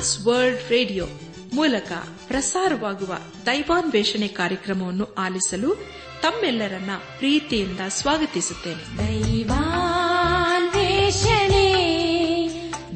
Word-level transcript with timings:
Trans 0.00 0.26
World 0.26 0.70
radio 0.70 1.06
ಮೂಲಕ 1.54 1.92
ಪ್ರಸಾರವಾಗುವ 2.26 3.18
ದೈವಾನ್ವೇಷಣೆ 3.46 4.28
ಕಾರ್ಯಕ್ರಮವನ್ನು 4.28 5.14
ಆಲಿಸಲು 5.14 5.74
ತಮ್ಮೆಲ್ಲರನ್ನ 6.22 6.90
ಪ್ರೀತಿಯಿಂದ 7.18 7.80
ಸ್ವಾಗತಿಸುತ್ತೇನೆ. 7.88 8.98
ದೈವಾನ್ವೇಷಣೆ 8.98 9.66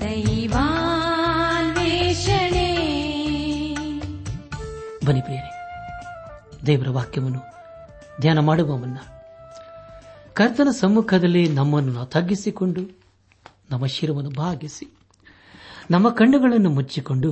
ದೈವಾನ್ವೇಷಣೆ. 0.00 0.98
ಬನ್ನಿ 5.06 5.20
ಪ್ರಿಯರೇ 5.20 5.50
ದೇವರ 6.66 6.88
ವಾಕ್ಯವನ್ನು 6.88 7.51
ಧ್ಯಾನ 8.22 8.38
ಮಾಡುವ 8.38 8.76
ಮುನ್ನ 8.76 8.98
ಕರ್ತನ 10.32 10.68
ಸಮ್ಮುಖದಲ್ಲಿ 10.70 11.48
ನಮ್ಮನ್ನು 11.48 12.04
ತಗ್ಗಿಸಿಕೊಂಡು, 12.06 12.82
ನಮ್ಮ 13.70 13.86
ಶಿರವನ್ನು 13.86 14.30
ಭಾಗಿಸಿ 14.30 14.86
ನಮ್ಮ 15.90 16.08
ಕಣ್ಣುಗಳನ್ನು 16.08 16.70
ಮುಚ್ಚಿಕೊಂಡು 16.70 17.30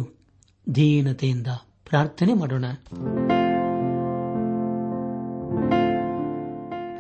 ದೀನತೆಯಿಂದ 0.75 1.47
ಪ್ರಾರ್ಥನೆ 1.89 2.33
ಮಾಡೋಣ. 2.33 2.65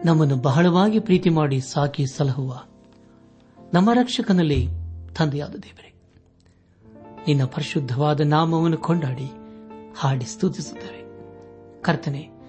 ನಮ್ಮನ್ನು 0.05 0.37
ಬಹಳವಾಗಿ 0.37 0.99
ಪ್ರೀತಿ 0.99 1.31
ಮಾಡಿ 1.31 1.61
ಸಾಕಿ 1.61 2.07
ಸಲಹುವ 2.07 2.63
ನಮ್ಮ 3.75 3.91
ರಕ್ಷಕನಲ್ಲಿ 3.95 4.69
ತಂದೆಯಾದ 5.19 5.55
ದೇವರೇ, 5.55 5.93
ನಿನ್ನ 7.27 7.45
ಪರಿಶುದ್ಧವಾದ 7.45 8.21
ನಾಮವನ್ನು 8.21 8.77
ಕೊಂಡಾಡಿ 8.77 9.29
ಹಾಡಿ 9.97 10.25
ಸ್ತುತಿಸುತ್ತೇವೆ. 10.25 11.01
ಕರ್ತನೆ 11.83 12.40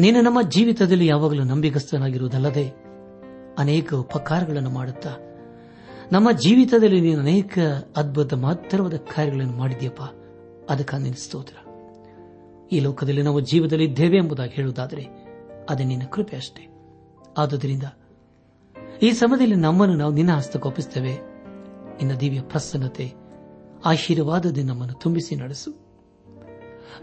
ನೀನು 0.00 0.20
ನಮ್ಮ 0.20 0.42
ಜೀವಿತದಲ್ಲಿ 0.42 1.06
ಯಾವಾಗಲೂ 1.06 1.44
ನಂಬಿಗಸ್ತನಾಗಿರುವುದಲ್ಲದೆ 1.44 2.72
ಅನೇಕ 3.58 3.94
ಉಪಕಾರಗಳನ್ನು 3.94 4.70
ಮಾಡುತ್ತಾ, 4.70 5.10
ನಮ್ಮ 6.12 6.32
ಜೀವಿತದಲ್ಲಿ 6.32 7.00
ನೀನು 7.00 7.20
ಅನೇಕ 7.20 7.58
ಅದ್ಭುತ 7.96 8.34
ಮಹತ್ತರವಾದ 8.34 8.96
ಕಾರ್ಯಗಳನ್ನು 8.96 9.52
ಮಾಡಿದ್ಯಪ್ಪ 9.52 10.02
ಅದಕ್ಕಾಗಿ 10.70 11.02
ನಿನ್ನ 11.02 11.16
ಸ್ತೋತ್ರ. 11.16 11.54
ಈ 12.72 12.80
ಲೋಕದಲ್ಲಿ 12.80 13.22
ನಾವು 13.22 13.40
ಜೀವದಲ್ಲಿ 13.40 13.84
ಇದ್ದೇವೆ 13.84 14.16
ಎಂಬುದಾಗಿ 14.16 14.54
ಹೇಳುವುದಾದರೆ, 14.54 15.06
ಅದೇ 15.70 15.84
ನಿನ್ನ 15.84 16.04
ಕೃಪೆ 16.04 16.36
ಅಷ್ಟೇ. 16.36 16.68
ಆದುದರಿಂದ 17.38 17.82
ಈ 19.02 19.10
ಸಮಯದಲ್ಲಿ 19.10 19.54
ನಮ್ಮನ್ನು 19.54 19.96
ನಾವು 19.96 20.12
ನಿನ್ನ 20.12 20.32
ಹಸ್ತಕ್ಕೊಪ್ಪಿಸುತ್ತೇವೆ 20.32 21.12
ನಿನ್ನ 21.96 22.14
ದಿವ್ಯ 22.14 22.40
ಪ್ರಸನ್ನತೆ, 22.40 23.14
ಆಶೀರ್ವಾದದಿಂದ 23.84 24.70
ನಮ್ಮನ್ನು 24.70 24.94
ತುಂಬಿಸಿ 24.94 25.36
ನಡೆಸು. 25.36 25.87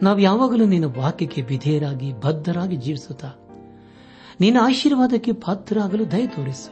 ನಾವು 0.02 0.20
ಯಾವಾಗಲೂ 0.20 0.66
ನಿನ್ನ 0.66 0.86
ವಾಕ್ಯಕ್ಕೆ 0.86 1.42
ವಿಧೇಯರಾಗಿ, 1.42 2.14
ಬದ್ಧರಾಗಿ 2.14 2.76
ಜೀವಿಸುತ್ತಾ, 2.76 3.32
ನಿನ್ನ 4.40 4.58
ಆಶೀರ್ವಾದಕ್ಕೆ 4.62 5.32
ಪಾತ್ರರಾಗಲು 5.32 6.12
ದಯ 6.12 6.28
ತೋರಿಸು. 6.28 6.72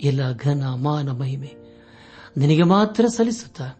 ಎಲ್ಲ 0.00 0.32
ಘನ, 0.32 0.62
ಮಾನ, 0.74 1.10
ಮಹಿಮೆ 1.10 1.54
ನಿನಗೆ 2.36 2.62
ಮಾತ್ರ 2.62 3.06
ಸಲ್ಲಿಸುತ್ತಾ, 3.06 3.70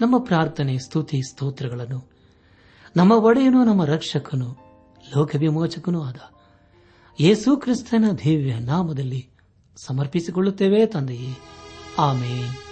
ನಮ್ಮ 0.00 0.18
ಪ್ರಾರ್ಥನೆ, 0.18 0.78
ಸ್ತುತಿ, 0.78 1.22
ಸ್ತೋತ್ರಗಳನ್ನು, 1.30 2.10
ನಮ್ಮ 2.96 3.12
ಒಡೆಯನು, 3.12 3.64
ನಮ್ಮ 3.64 3.84
ರಕ್ಷಕನು, 3.84 4.56
ಲೋಕವಿಮೋಚಕನೂ 5.16 6.02
ಆದ 6.02 6.16
ಯೇಸು 7.20 7.56
ಕ್ರಿಸ್ತನ 7.56 8.04
ದಿವ್ಯ 8.24 8.54
ನಾಮದಲ್ಲಿ 8.54 9.30
ಸಮರ್ಪಿಸಿಕೊಳ್ಳುತ್ತೇವೆ 9.76 10.86
ತಂದೆಯೇ. 10.86 11.38
ಆಮೇಲೆ 11.98 12.71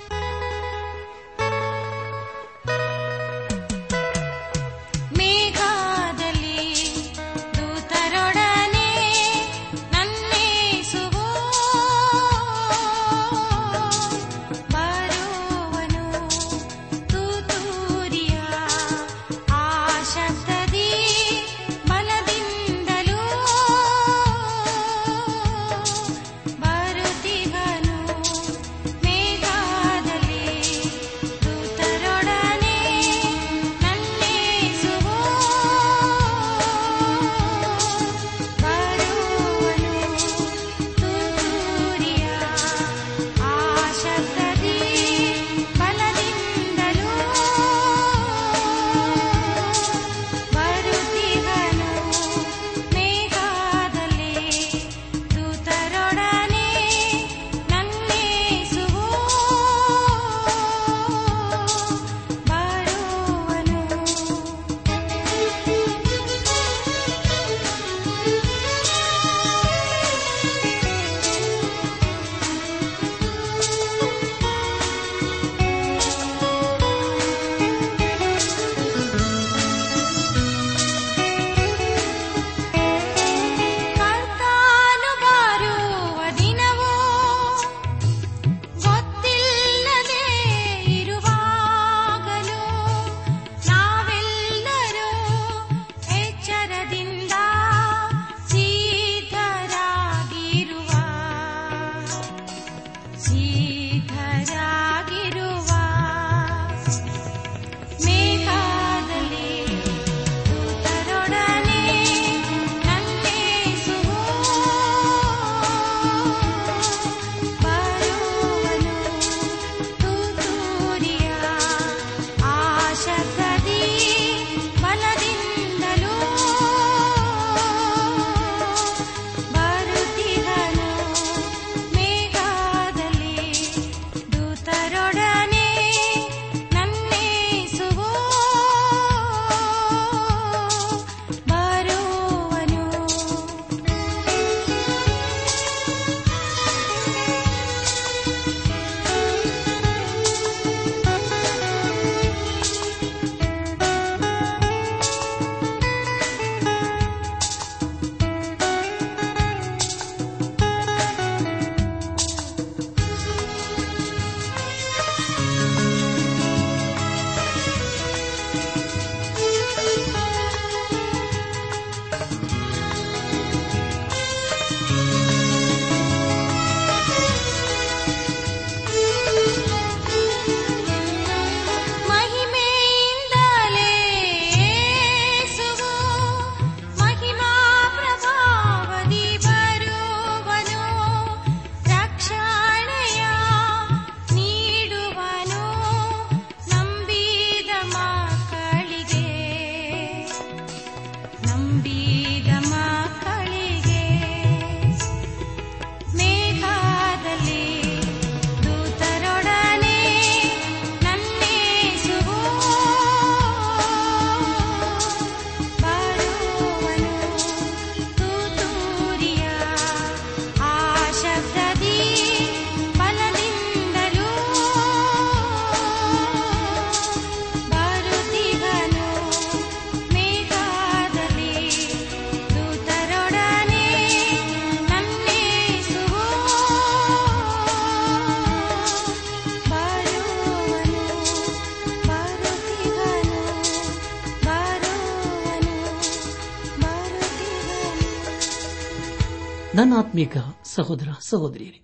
ಆತ್ಮೀಕ 250.11 250.37
ಸಹೋದರ, 250.65 251.09
ಸಹೋದರಿಯರೇ, 251.21 251.81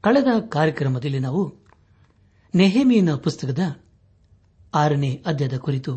ಕಳೆದ 0.00 0.30
ಕಾರ್ಯಕ್ರಮದಲ್ಲಿ 0.48 1.18
ನಾವು 1.18 1.42
ನೆಹೆಮಿಯನ 2.54 3.14
ಪುಸ್ತಕದ 3.14 3.82
ಆರನೇ 4.74 5.22
ಅಧ್ಯಾಯದ 5.26 5.56
ಕುರಿತು 5.56 5.92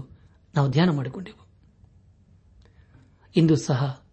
ನಾವು 0.56 0.70
ಧ್ಯಾನ 0.70 0.90
ಮಾಡಿಕೊಂಡೆವು 0.90 1.48
ಇಂದು 3.36 3.56
ಸಹ 3.56 4.06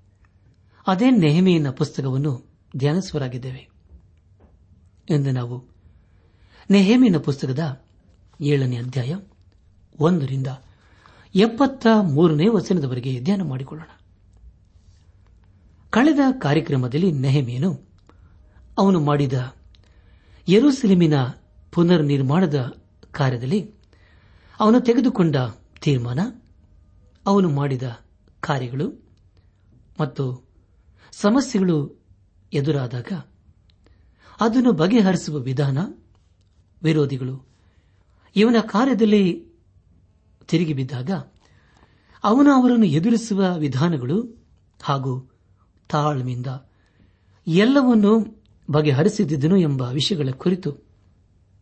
ಅದೇ 0.87 1.11
ನೆಹಮಿಯನ 1.11 1.71
ಪುಸ್ತಕವನ್ನು 1.71 2.33
ಧ್ಯಾನಿಸುವರಾಗಿದ್ದೇವೆ 2.77 3.69
ಎಂದು 5.11 5.31
ನಾವು 5.31 5.69
ನೆಹೆಮಿಯನ 6.71 7.17
ಪುಸ್ತಕದ 7.19 7.85
ಏಳನೇ 8.41 8.77
ಅಧ್ಯಾಯ 8.77 9.15
ಒಂದರಿಂದ 10.01 10.47
ಎಪ್ಪತ್ತ 11.35 11.87
ಮೂರನೇ 12.15 12.49
ವಚನದವರೆಗೆ 12.49 13.21
ಧ್ಯಾನ 13.21 13.43
ಮಾಡಿಕೊಳ್ಳೋಣ. 13.43 13.98
ಕಳೆದ 15.93 16.21
ಕಾರ್ಯಕ್ರಮದಲ್ಲಿ 16.39 17.13
ನೆಹಮೇನು 17.13 17.71
ಅವನು 18.79 19.01
ಮಾಡಿದ 19.01 19.37
ಯರುಸೆಲೆಮಿನ 20.49 21.17
ಪುನರ್ 21.73 22.05
ನಿರ್ಮಾಣದ 22.05 22.59
ಕಾರ್ಯದಲ್ಲಿ 23.13 23.61
ಅವನು 24.61 24.81
ತೆಗೆದುಕೊಂಡ 24.81 25.37
ತೀರ್ಮಾನ, 25.81 26.21
ಅವನು 27.27 27.49
ಮಾಡಿದ 27.51 27.87
ಕಾರ್ಯಗಳು 28.41 28.87
ಮತ್ತು 30.01 30.25
ಸಮಸ್ಯೆಗಳು 31.13 31.77
ಎದುರಾದಾಗ 32.53 33.11
ಅದನ್ನು 34.41 34.73
ಬಗೆಹರಿಸುವ 34.73 35.39
ವಿಧಾನ, 35.39 35.79
ವಿರೋಧಿಗಳು 36.83 37.37
ಇವನ 38.37 38.61
ಕಾರ್ಯದಲ್ಲಿ 38.67 39.25
ತಿರುಗಿ 40.49 40.73
ಬಿದ್ದಾಗ 40.73 41.11
ಅವನು 42.25 42.51
ಅವರನ್ನು 42.53 42.87
ಎದುರಿಸುವ 42.89 43.41
ವಿಧಾನಗಳು 43.57 44.19
ಹಾಗೂ 44.81 45.13
ತಾಳ್ಮೆಯಿಂದ 45.89 46.47
ಎಲ್ಲವನ್ನೂ 47.47 48.43
ಬಗೆಹರಿಸಿದ್ದನು 48.71 49.57
ಎಂಬ 49.57 49.83
ವಿಷಯಗಳ 49.83 50.31
ಕುರಿತು 50.31 50.77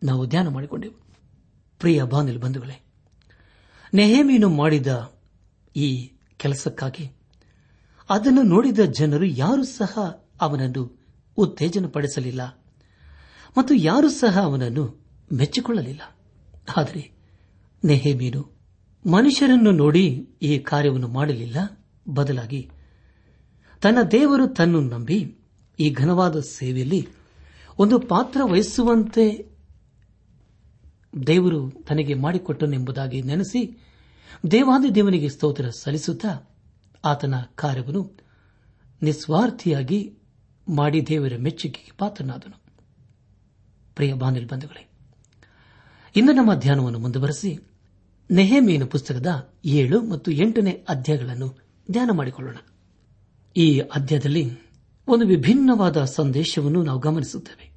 ನಾವು 0.03 0.27
ಧ್ಯಾನ 0.27 0.47
ಮಾಡಿಕೊಂಡೆವು. 0.47 0.93
ಪ್ರಿಯ 1.79 2.03
ಬಾನಲ್ 2.03 2.39
ಬಂಧುಗಳೇ, 2.39 2.85
ನೆಹಮೀನು 3.93 4.49
ಮಾಡಿದ 4.49 5.11
ಈ 5.75 6.11
ಕೆಲಸಕ್ಕಾಗಿ 6.37 7.11
ಅದನ್ನು 8.09 8.43
ನೋಡಿದ 8.43 8.79
ಜನರು 8.79 9.25
ಯಾರೂ 9.25 9.63
ಸಹ 9.63 10.21
ಅವನನ್ನು 10.41 10.99
ಉತ್ತೇಜನಪಡಿಸಲಿಲ್ಲ 11.37 12.63
ಮತ್ತು 13.57 13.73
ಯಾರೂ 13.73 14.09
ಸಹ 14.09 14.39
ಅವನನ್ನು 14.39 15.03
ಮೆಚ್ಚಿಕೊಳ್ಳಲಿಲ್ಲ. 15.33 16.15
ಆದರೆ 16.77 17.11
ನೆಹೇಮೀನು 17.85 18.57
ಮನುಷ್ಯರನ್ನು 19.05 19.71
ನೋಡಿ 19.71 20.29
ಈ 20.41 20.59
ಕಾರ್ಯವನ್ನು 20.59 21.07
ಮಾಡಲಿಲ್ಲ. 21.07 21.57
ಬದಲಾಗಿ 22.13 22.69
ತನ್ನ 23.81 23.97
ದೇವರು 24.11 24.47
ತನ್ನು 24.47 24.81
ನಂಬಿ 24.81 25.35
ಈ 25.79 25.89
ಘನವಾದ 25.89 26.39
ಸೇವೆಯಲ್ಲಿ 26.39 27.07
ಒಂದು 27.79 27.99
ಪಾತ್ರ 27.99 28.41
ವಹಿಸುವಂತೆ 28.43 29.51
ದೇವರು 31.27 31.69
ತನಗೆ 31.69 32.13
ಮಾಡಿಕೊಟ್ಟನೆಂಬುದಾಗಿ 32.13 33.21
ನೆನೆಸಿ 33.21 33.83
ದೇವಾದಿ 34.51 34.95
ದೇವನಿಗೆ 34.95 35.29
ಸ್ತೋತ್ರ 35.29 35.69
ಸಲ್ಲಿಸುತ್ತಾ 35.69 36.49
ಆತನ 37.05 37.33
ಕಾರ್ಯವನ್ನು 37.55 38.17
ನಿಸ್ವಾರ್ಥಿಯಾಗಿ 39.01 40.17
ಮಾಡಿ 40.69 41.07
ದೇವರ 41.07 41.33
ಮೆಚ್ಚುಗೆಗೆ 41.37 41.91
ಪಾತ್ರನಾದನು. 41.97 42.61
ಪ್ರಿಯ 43.95 44.13
ಬಂಧುಗಳೇ 44.13 44.89
ಇಂದು 46.15 46.33
ನಮ್ಮ 46.33 46.53
ಧ್ಯಾನವನ್ನು 46.53 46.99
ಮುಂದುವರೆಸಿ 46.99 47.59
ನೆಹೇಮೇನ 48.31 48.83
ಪುಸ್ತಕದ 48.83 49.53
ಏಳು 49.65 50.01
ಮತ್ತು 50.01 50.31
ಎಂಟನೇ 50.31 50.85
ಅಧ್ಯಾಯಗಳನ್ನು 50.89 51.57
ಧ್ಯಾನ 51.91 52.09
ಮಾಡಿಕೊಳ್ಳೋಣ. 52.13 52.57
ಈ 53.57 53.79
ಅಧ್ಯಾಯದಲ್ಲಿ 53.79 54.57
ಒಂದು 55.07 55.27
ವಿಭಿನ್ನವಾದ 55.27 56.03
ಸಂದೇಶವನ್ನು 56.03 56.83
ನಾವು 56.83 56.99
ಗಮನಿಸುತ್ತೇವೆ. 56.99 57.71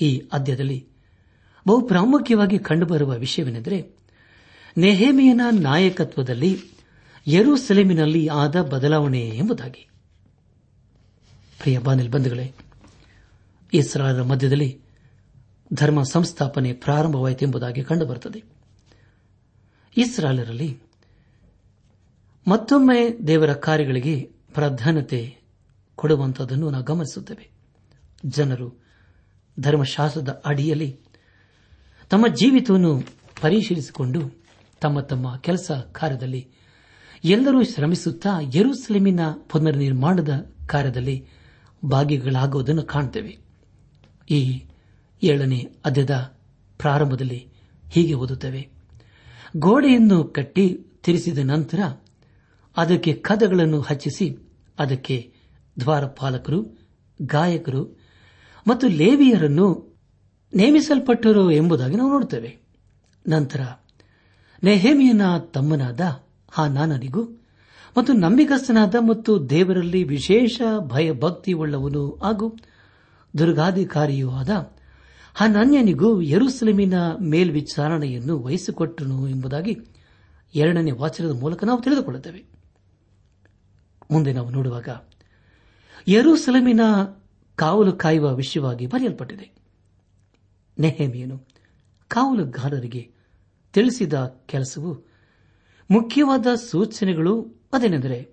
ಈ 0.00 0.22
ಅಧ್ಯಾಯದಲ್ಲಿ 0.32 0.88
ಬಹು 1.68 1.82
ಪ್ರಾಮುಖ್ಯವಾಗಿ 1.82 2.58
ಕಂಡುಬರುವ 2.58 3.14
ವಿಷಯವೇನೆಂದರೆ 3.14 3.96
ನೆಹೇಮಿಯನ 4.78 5.40
ನಾಯಕತ್ವದಲ್ಲಿ 5.60 6.58
ಯರುಸೆಲೆಮಿನಲ್ಲಿ 7.26 8.28
ಆದ 8.28 8.62
ಬದಲಾವಣೆ 8.62 9.28
ಎಂಬುದಾಗಿ. 9.28 9.88
ಪ್ರಿಯ 11.60 11.78
ಬಂಧುಗಳೇ 11.78 12.52
ಇಸ್ರಾಲರ 13.74 14.22
ಮಧ್ಯದಲ್ಲಿ 14.22 14.80
ಧರ್ಮ 15.74 16.02
ಸಂಸ್ಥಾಪನೆ 16.02 16.72
ಪ್ರಾರಂಭವಾಯಿತು 16.72 17.44
ಎಂಬುದಾಗಿ 17.44 17.82
ಕಂಡುಬರುತ್ತದೆ. 17.82 18.42
ಇಸ್ರಾಲರಲ್ಲಿ 19.96 20.78
ಮತ್ತೊಮ್ಮೆ 22.48 23.26
ದೇವರ 23.26 23.52
ಕಾರ್ಯಗಳಿಗೆ 23.52 24.39
ಪ್ರಾಧಾನ್ಯತೆ 24.54 25.36
ಕೊಡುವಂಥದನ್ನು 25.96 26.70
ನಾವು 26.70 26.84
ಗಮನಿಸುತ್ತೇವೆ. 26.84 27.50
ಜನರು 28.24 28.80
ಧರ್ಮಶಾಸ್ತ್ರದ 29.60 30.42
ಅಡಿಯಲ್ಲಿ 30.46 30.96
ತಮ್ಮ 32.10 32.26
ಜೀವಿತವನ್ನು 32.34 33.02
ಪರಿಶೀಲಿಸಿಕೊಂಡು 33.40 34.20
ತಮ್ಮ 34.80 35.00
ತಮ್ಮ 35.00 35.36
ಕೆಲಸ 35.36 35.70
ಕಾರ್ಯದಲ್ಲಿ 35.92 36.48
ಎಲ್ಲರೂ 37.24 37.62
ಶ್ರಮಿಸುತ್ತಾ 37.62 38.28
ಯರುಸಲೇಮಿನ 38.54 39.20
ಪುನರ್ 39.48 39.76
ನಿರ್ಮಾಣದ 39.76 40.54
ಕಾರ್ಯದಲ್ಲಿ 40.66 41.26
ಭಾಗಿಗಳಾಗುವುದನ್ನು 41.84 42.82
ಕಾಣುತ್ತೇವೆ 42.82 43.38
ಈ 44.30 44.64
ಏಳನೇ 45.22 45.72
ಅಧ್ಯದ 45.84 46.38
ಪ್ರಾರಂಭದಲ್ಲಿ 46.78 47.48
ಹೀಗೆ 47.90 48.14
ಓದುತ್ತೇವೆ. 48.14 48.68
ಗೋಡೆಯನ್ನು 49.56 50.24
ಕಟ್ಟಿ 50.24 50.78
ತಿರಿಸಿದ 51.02 51.38
ನಂತರ 51.38 51.78
ಅದಕ್ಕೆ 52.76 53.12
ಕದಗಳನ್ನು 53.12 53.80
ಹಚ್ಚಿಸಿ 53.80 54.36
ಅದಕ್ಕೆ 54.78 55.32
ದ್ವಾರಪಾಲಕರು, 55.80 56.76
ಗಾಯಕರು 57.22 57.98
ಮತ್ತು 58.66 58.88
ಲೇವಿಯರನ್ನು 58.88 59.90
ನೇಮಿಸಲ್ಪಟ್ಟರು 60.54 61.50
ಎಂಬುದಾಗಿ 61.50 61.96
ನಾವು 61.96 62.10
ನೋಡುತ್ತೇವೆ. 62.10 62.58
ನಂತರ 63.28 63.60
ನೆಹೇಮಿಯನ 64.64 65.38
ತಮ್ಮನಾದ 65.38 66.00
ಹಾನಾನನಿಗೂ 66.52 67.24
ಮತ್ತು 67.98 68.12
ನಂಬಿಕಸ್ಥನಾದ 68.12 68.94
ಮತ್ತು 69.00 69.50
ದೇವರಲ್ಲಿ 69.50 70.04
ವಿಶೇಷ 70.04 70.62
ಭಯಭಕ್ತಿ 70.80 71.52
ಉಳ್ಳವನು 71.52 72.18
ಹಾಗೂ 72.22 72.58
ದುರ್ಗಾಧಿಕಾರಿಯೂ 73.38 74.30
ಆದ 74.30 74.48
ಹನನ್ಯನಿಗೂ 75.34 76.20
ಯರುಸಲೇಮಿನ 76.20 76.94
ಮೇಲ್ವಿಚಾರಣೆಯನ್ನು 77.20 78.42
ವಹಿಸಿಕೊಟ್ಟನು 78.42 79.28
ಎಂಬುದಾಗಿ 79.28 79.78
ಎರಡನೇ 80.54 80.90
ವಾಚನದ 80.90 81.40
ಮೂಲಕ 81.40 81.64
ನಾವು 81.64 81.82
ತಿಳಿದುಕೊಳ್ಳುತ್ತೇವೆ. 81.82 82.59
ಮುಂದೆ 84.10 84.32
ನಾವು 84.32 84.50
ನೋಡುವಾಗ 84.50 84.88
ಯರೂಸಲಮಿನ 86.08 86.80
ಕಾವಲು 87.56 87.92
ಕಾಯುವ 87.92 88.34
ವಿಷಯವಾಗಿ 88.34 88.86
ಬರೆಯಲ್ಪಟ್ಟಿದೆ. 88.86 89.52
ನೆಹಮಿಯನು 90.78 91.38
ಕಾವಲುಗಾರರಿಗೆ 92.08 93.12
ತಿಳಿಸಿದ 93.72 94.12
ಕೆಲಸವು 94.46 95.10
ಮುಖ್ಯವಾದ 95.90 96.46
ಸೂಚನೆಗಳು 96.54 97.60
ಅದೇನೆಂದರೆ 97.72 98.28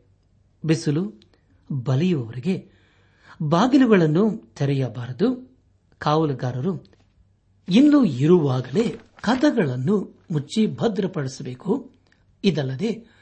ಬಿಸಿಲು, 0.65 1.21
ಬಲಿಯುವವರಿಗೆ 1.71 2.71
ಬಾಗಿಲುಗಳನ್ನು 3.41 4.53
ತೆರೆಯಬಾರದು. 4.57 5.57
ಕಾವಲುಗಾರರು 5.99 6.85
ಇನ್ನೂ 7.69 8.05
ಇರುವಾಗಲೇ 8.05 8.99
ಕದಗಳನ್ನು 9.21 10.25
ಮುಚ್ಚಿ 10.31 10.67
ಭದ್ರಪಡಿಸಬೇಕು. 10.67 11.91
ಇದಲ್ಲದೆ 12.43 13.16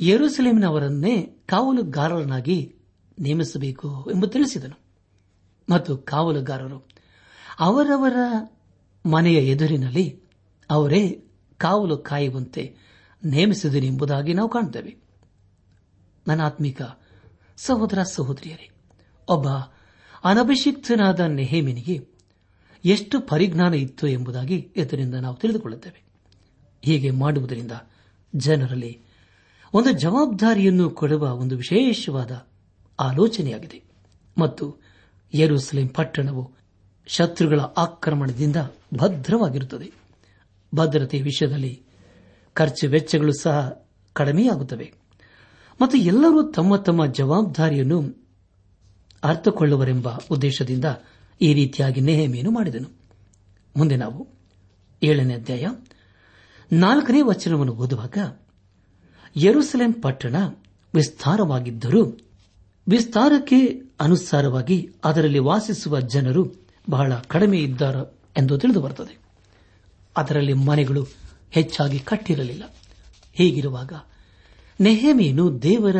ಯರುಸಲೇಮಿನವರನ್ನೇ 0.00 1.22
ಕಾವಲುಗಾರರನ್ನಾಗಿ 1.46 2.74
ನೇಮಿಸಬೇಕು 3.18 4.10
ಎಂದು 4.14 4.26
ತಿಳಿಸಿದನು. 4.26 4.80
ಮತ್ತು 5.70 5.96
ಕಾವಲುಗಾರರು 5.96 6.88
ಅವರವರ 7.60 8.16
ಮನೆಯ 9.06 9.36
ಎದುರಿನಲ್ಲಿ 9.36 10.20
ಅವರೇ 10.70 11.24
ಕಾವಲು 11.58 11.98
ಕಾಯುವಂತೆ 11.98 12.76
ನೇಮಿಸಿದನು 13.24 13.84
ಎಂಬುದಾಗಿ 13.84 14.34
ನಾವು 14.34 14.48
ಕಾಣುತ್ತೇವೆ 14.48 14.96
ನನ್ನ 16.28 16.42
ಆತ್ಮಿಕ 16.42 16.82
ಸಹೋದರ 17.56 18.02
ಸಹೋದರಿಯರೇ, 18.02 18.70
ಒಬ್ಬ 19.28 19.48
ಅನಭಿಷಿಕ್ತನಾದ 20.24 21.20
ನೆಹೇಮಿನಿಗೆ 21.20 22.08
ಎಷ್ಟು 22.84 23.20
ಪರಿಜ್ಞಾನ 23.20 23.74
ಇತ್ತು 23.74 24.06
ಎಂಬುದಾಗಿ 24.06 24.72
ಇದರಿಂದ 24.76 25.14
ನಾವು 25.14 25.36
ತಿಳಿದುಕೊಳ್ಳುತ್ತೇವೆ. 25.36 26.02
ಹೀಗೆ 26.82 27.10
ಮಾಡುವುದರಿಂದ 27.10 27.72
ಜನರಲ್ಲಿ 28.36 29.05
ಒಂದು 29.74 29.92
ಜವಾಬ್ದಾರಿಯನ್ನು 29.92 30.90
ಕೊಡುವ 30.90 31.34
ಒಂದು 31.34 31.56
ವಿಶೇಷವಾದ 31.56 32.46
ಆಲೋಚನೆಯಾಗಿದೆ. 33.00 33.82
ಮತ್ತು 34.38 34.76
ಯರುಸಲೇಂ 35.34 35.88
ಪಟ್ಟಣವು 35.88 36.52
ಶತ್ರುಗಳ 37.06 37.60
ಆಕ್ರಮಣದಿಂದ 37.60 38.56
ಭದ್ರವಾಗಿರುತ್ತದೆ. 38.94 39.92
ಭದ್ರತೆ 40.74 41.22
ವಿಷಯದಲ್ಲಿ 41.22 41.82
ಖರ್ಚು 42.54 42.88
ವೆಚ್ಚಗಳು 42.88 43.32
ಸಹ 43.40 43.86
ಕಡಿಮೆಯಾಗುತ್ತವೆ. 44.12 44.92
ಮತ್ತು 45.80 45.98
ಎಲ್ಲರೂ 45.98 46.52
ತಮ್ಮ 46.52 46.76
ತಮ್ಮ 46.76 47.06
ಜವಾಬ್ದಾರಿಯನ್ನು 47.06 48.26
ಅರ್ಥಕೊಳ್ಳುವರೆಂಬ 49.24 50.08
ಉದ್ದೇಶದಿಂದ 50.30 50.84
ಈ 51.40 51.54
ರೀತಿಯಾಗಿ 51.54 52.00
ನೇಹಮೇನು 52.00 52.50
ಮಾಡಿದನು. 52.50 52.88
ಮುಂದೆ 53.76 53.96
ನಾವು 53.96 54.28
ಏಳನೇ 55.02 55.34
ಅಧ್ಯಾಯ 55.34 55.66
ನಾಲ್ಕನೇ 56.72 57.22
ವಚನವನ್ನು 57.22 57.72
ಓದುವಾಗ 57.72 58.18
ಯರುಸಲೇಂ 59.36 59.92
ಪಟ್ಟಣ 59.92 60.36
ವಿಸ್ತಾರವಾಗಿದ್ದರೂ 60.94 62.04
ವಿಸ್ತಾರಕ್ಕೆ 62.88 63.80
ಅನುಸಾರವಾಗಿ 64.00 64.90
ಅದರಲ್ಲಿ 65.04 65.38
ವಾಸಿಸುವ 65.38 66.00
ಜನರು 66.00 66.54
ಬಹಳ 66.90 67.12
ಕಡಿಮೆ 67.14 67.58
ಇದ್ದಾರೆ 67.58 68.16
ಎಂದು 68.36 68.58
ತಿಳಿದು 68.58 68.80
ಬರುತ್ತದೆ. 68.80 69.18
ಅದರಲ್ಲಿ 70.16 70.52
ಮನೆಗಳು 70.52 71.06
ಹೆಚ್ಚಾಗಿ 71.50 71.98
ಕಟ್ಟಿರಲಿಲ್ಲ. 71.98 72.62
ಹೀಗಿರುವಾಗ 73.34 73.92
ನೆಹೇಮಿಯನು 74.80 75.62
ದೇವರ 75.62 75.96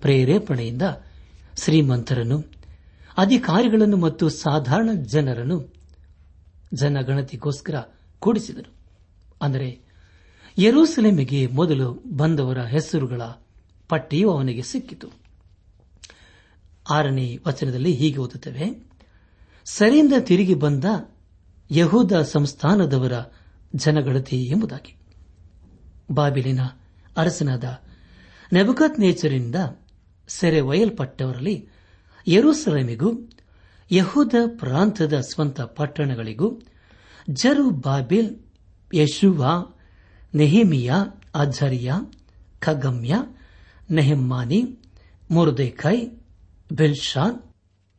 ಪ್ರೇರೇಪಣೆಯಿಂದ 0.00 0.82
ಶ್ರೀಮಂತರನ್ನು, 1.62 2.38
ಅಧಿಕಾರಿಗಳನ್ನು 3.18 3.96
ಮತ್ತು 3.96 4.28
ಸಾಧಾರಣ 4.28 4.90
ಜನರನ್ನು 4.92 5.74
ಜನಗಣತಿಗೋಸ್ಕರ 6.74 7.74
ಕೂಡಿಸಿದರು 8.18 8.74
ಅಂದರೆ 9.42 9.87
ಯರೂಸಲೇಮಿಗೆ 10.58 11.46
ಮೊದಲು 11.46 11.92
ಬಂದವರ 11.92 12.58
ಹೆಸರುಗಳ 12.58 13.22
ಪಟ್ಟಿಯು 13.88 14.30
ಅವನಿಗೆ 14.30 14.62
ಸಿಕ್ಕಿತು. 14.62 15.08
ಆರನೇ 16.90 17.38
ವಚನದಲ್ಲಿ 17.46 17.92
ಹೀಗೆ 17.92 18.16
ಓದುತ್ತೇವೆ. 18.16 18.90
ಸರಿಯಿಂದ 19.64 20.12
ತಿರುಗಿ 20.20 20.54
ಬಂದ 20.54 20.84
ಯಹೂದ 21.70 22.22
ಸಂಸ್ಥಾನದವರ 22.22 23.12
ಜನಗಳತಿ 23.74 24.42
ಎಂಬುದಾಗಿ. 24.42 24.96
ಬಾಬಿಲಿನ 26.10 26.60
ಅರಸನಾದ 27.16 27.64
ನೆಬಕತ್ 28.52 29.00
ನೇಚರಿಂದ 29.00 29.54
ಸೆರೆ 30.28 30.60
ಒಯ್ಯಲ್ಪಟ್ಟವರಲ್ಲಿ 30.60 31.68
ಯರೂಸಲೇಮಿಗೂ, 32.26 33.30
ಯಹೂದ 33.90 34.34
ಪ್ರಾಂತದ 34.58 35.20
ಸ್ವಂತ 35.20 35.60
ಪಟ್ಟಣಗಳಿಗೂ 35.60 36.60
ಜರು 37.30 37.70
ಬಾಬಿಲ್ 37.70 38.36
ಯಶುವ 38.94 39.46
ನೆಹಿಮಿಯಾ 40.34 40.96
ಅಜ್ಜರಿಯ 41.34 41.92
ಖಗಮ್ಯ, 42.58 43.14
ನೆಹಮ್ಮಾನಿ 43.90 44.78
ಮುರುದೇಖೈ 45.30 45.96
ಬೆಲ್ಶಾನ್ 46.72 47.38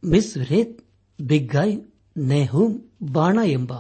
ಮಿಸ್ರೇತ್ 0.03 0.85
ಬಿಗ್ಗಾಯ್ 1.21 1.75
ನೆಹೂಮ್ 2.17 2.79
ಬಾಣ 3.13 3.39
ಎಂಬ 3.45 3.73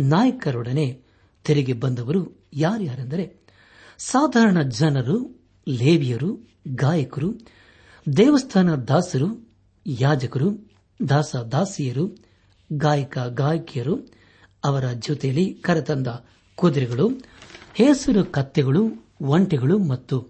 ನಾಯಕರೊಡನೆ 0.00 1.02
ತೆರಿಗೆ 1.44 1.72
ಬಂದವರು 1.72 2.48
ಯಾರ್ಯಾರೆಂದರೆ 2.54 3.24
ಸಾಧಾರಣ 3.98 4.62
ಜನರು, 4.62 5.16
ಲೇವಿಯರು, 5.68 6.48
ಗಾಯಕರು, 6.68 7.30
ದೇವಸ್ಥಾನ 8.16 8.74
ದಾಸರು, 8.74 9.28
ಯಾಜಕರು, 9.86 10.48
ದಾಸ 11.08 11.36
ದಾಸಿಯರು, 11.36 12.18
ಗಾಯಕ 12.72 13.18
ಗಾಯಕಿಯರು, 13.18 14.08
ಅವರ 14.64 14.92
ಜೊತೆಯಲ್ಲಿ 14.92 15.54
ಕರೆತಂದ 15.54 16.06
ಕುದುರೆಗಳು, 16.58 17.08
ಹೆಸರು 17.74 18.24
ಕತ್ತೆಗಳು, 18.24 18.82
ಒಂಟೆಗಳು 19.20 19.78
ಮತ್ತು 19.78 20.26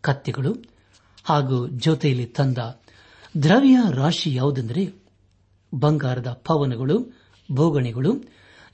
ಕತ್ತೆಗಳು 0.00 0.56
ಹಾಗೂ 1.24 1.68
ಜೊತೆಯಲ್ಲಿ 1.68 2.26
ತಂದ 2.26 2.58
ದ್ರವ್ಯ 3.42 3.76
ರಾಶಿ 3.90 4.34
ಯಾವುದೆಂದರೆ 4.34 4.94
ಬಂಗಾರದ 5.74 6.42
ಪವನಗಳು, 6.44 6.96
ಬೋಗಣಿಗಳು, 7.52 8.12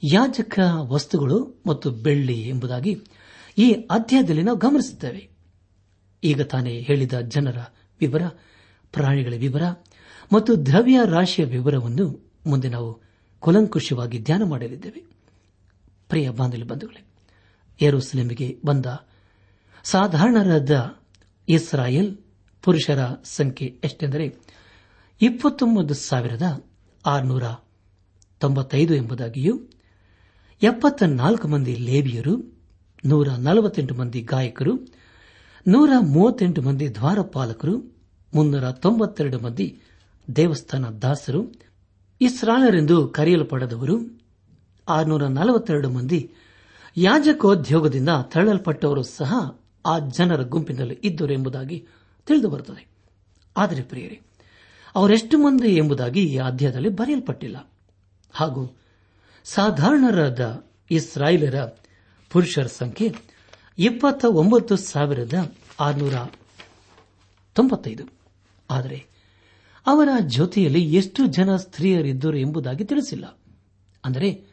ಯಾಜಕ 0.02 0.58
ವಸ್ತುಗಳು 0.80 1.62
ಮತ್ತು 1.66 1.90
ಬೆಳ್ಳಿ 1.90 2.48
ಎಂಬುದಾಗಿ 2.48 3.00
ಈ 3.58 3.72
ಅಧ್ಯಾಯದಲ್ಲಿ 3.72 4.42
ನಾವು 4.42 4.58
ಗಮನಿಸುತ್ತೇವೆ. 4.58 5.28
ಈಗ 6.24 6.42
ತಾನೇ 6.42 6.80
ಹೇಳಿದ 6.80 7.12
ಜನರ 7.12 7.58
ವಿವರ, 8.00 8.22
ಪ್ರಾಣಿಗಳ 8.92 9.34
ವಿವರ 9.38 9.62
ಮತ್ತು 10.32 10.66
ದ್ರವ್ಯ 10.66 11.00
ರಾಶಿಯ 11.04 11.44
ವಿವರವನ್ನು 11.44 12.34
ಮುಂದೆ 12.46 12.68
ನಾವು 12.68 13.00
ಕುಲಂಕುಷವಾಗಿ 13.40 14.18
ಧ್ಯಾನ 14.18 14.42
ಮಾಡಲಿದ್ದೇವೆ. 14.42 15.09
ಪ್ರಿಯ 16.10 16.30
ಬಾಂಧವ್ಯ 16.30 16.64
ಬಂಧುಗಳೇ 16.64 17.02
ಏರೋಸ್ಲೆಮಿಗೆ 17.80 18.60
ಬಂದ 18.64 18.86
ಸಾಧಾರಣರಾದ 19.84 20.74
ಇಸ್ರಾಯೇಲ್ 21.48 22.16
ಪುರುಷರ 22.62 23.00
ಸಂಖ್ಯೆ 23.24 23.66
ಎಷ್ಟೆಂದರೆ 23.84 24.26
ಇಪ್ಪತ್ತೊಂಬತ್ತು 25.20 25.94
ಸಾವಿರದ 25.94 26.46
ಆರುನೂರ 27.06 27.44
ತೊಂಬತ್ತೈದು 28.40 28.94
ಎಂಬುದಾಗಿಯೂ 28.94 29.54
ಎಪ್ಪತ್ತ 30.62 31.02
ನಾಲ್ಕು 31.02 31.48
ಮಂದಿ 31.48 31.74
ಲೇಬಿಯರು 31.74 32.34
ನೂರ 33.06 33.28
ನಲವತ್ತೆಂಟು 33.28 33.94
ಮಂದಿ 33.94 34.20
ಗಾಯಕರು, 34.22 34.72
ನೂರ 35.66 35.90
ಮೂವತ್ತೆಂಟು 36.00 36.62
ಮಂದಿ 36.62 36.94
ದ್ವಾರಪಾಲಕರು, 36.94 37.74
ಮುನ್ನೂರ 38.34 38.70
ತೊಂಬತ್ತೆರಡು 38.72 39.38
ಮಂದಿ 39.38 39.66
ದೇವಸ್ಥಾನ 40.36 40.86
ದಾಸರು 40.86 41.40
ಇಸ್ರಾಲರೆಂದು 42.20 43.08
ಕರೆಯಲ್ಪಡದವರು 43.08 44.19
ಆರುನೂರ 44.90 45.26
ನಲವತ್ತೆರಡು 45.26 45.90
ಮಂದಿ 45.90 46.32
ಯಾಜಕೋದ್ಯೋಗದಿಂದ 46.96 48.08
ತಳ್ಳಲ್ಪಟ್ಟವರು 48.08 49.02
ಸಹ 49.02 49.60
ಆ 49.86 49.98
ಜನರ 49.98 50.42
ಗುಂಪಿನಲ್ಲಿ 50.42 50.98
ಇದ್ದರು 51.04 51.32
ಎಂಬುದಾಗಿ 51.32 51.86
ತಿಳಿದು 52.26 52.48
ಬರುತ್ತದೆ 52.48 52.90
ಆದರೆ 53.56 53.82
ಪ್ರಿಯರೇ, 53.82 54.20
ಅವರೆಷ್ಟು 54.94 55.38
ಮಂದಿ 55.38 55.76
ಎಂಬುದಾಗಿ 55.76 56.24
ಈ 56.24 56.38
ಅಧ್ಯಾಯದಲ್ಲಿ 56.38 56.88
ಬರೆಯಲ್ಪಟ್ಟಿಲ್ಲ. 56.88 57.70
ಹಾಗೂ 58.32 58.76
ಸಾಧಾರಣರಾದ 59.44 60.64
ಇಸ್ರಾಯೇಲರ 60.90 61.64
ಪುರುಷರ 62.30 62.66
ಸಂಖ್ಯೆ 62.66 63.14
ಇಪ್ಪತ್ತ 63.78 64.24
ಒಂಬತ್ತು 64.24 64.76
ಸಾವಿರದ 64.76 65.54
ಆರುನೂರ 65.80 66.14
ತೊಂಬತ್ತೈದು. 67.54 68.04
ಆದರೆ 68.70 69.06
ಅವರ 69.86 70.08
ಜೊತೆಯಲ್ಲಿ 70.26 70.94
ಎಷ್ಟು 70.94 71.26
ಜನ 71.26 71.56
ಸ್ತ್ರೀಯರಿದ್ದರು 71.56 72.36
ಎಂಬುದಾಗಿ 72.36 72.84
ತಿಳಿಸಿಲ್ಲ. 72.84 73.38
ಅಂದರೆ 74.04 74.49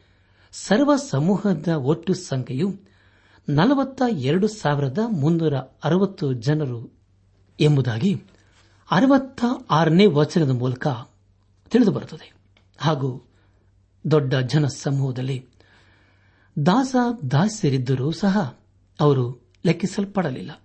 ಸರ್ವ 0.52 0.96
ಸಮೂಹದ 0.96 1.68
ಒಟ್ಟು 1.68 2.14
ಸಂಖ್ಯೆಯು 2.14 2.80
ನಲವತ್ತ 3.48 4.02
ಎರಡು 4.10 4.48
ಸಾವಿರದ 4.48 4.98
ಮುನ್ನೂರ 5.08 5.56
ಅರವತ್ತು 5.56 6.32
ಜನರು 6.32 6.98
ಎಂಬುದಾಗಿ 7.60 8.22
ಅರವತ್ತ 8.90 9.44
ಆರನೇ 9.70 10.06
ವಚನದ 10.06 10.50
ಮೂಲಕ 10.50 10.86
ತಿಳಿದುಬರುತ್ತದೆ 11.70 12.32
ಹಾಗೂ 12.78 13.28
ದೊಡ್ಡ 14.10 14.34
ಜನ 14.34 14.66
ಸಮೂಹದಲ್ಲಿ 14.66 15.46
ದಾಸ 16.66 16.96
ದಾಸ್ಯರಿದ್ದರೂ 17.30 18.10
ಸಹ 18.10 18.58
ಅವರು 19.00 19.48
ಲೆಕ್ಕಿಸಲ್ಪಡಲಿಲ್ಲ. 19.66 20.62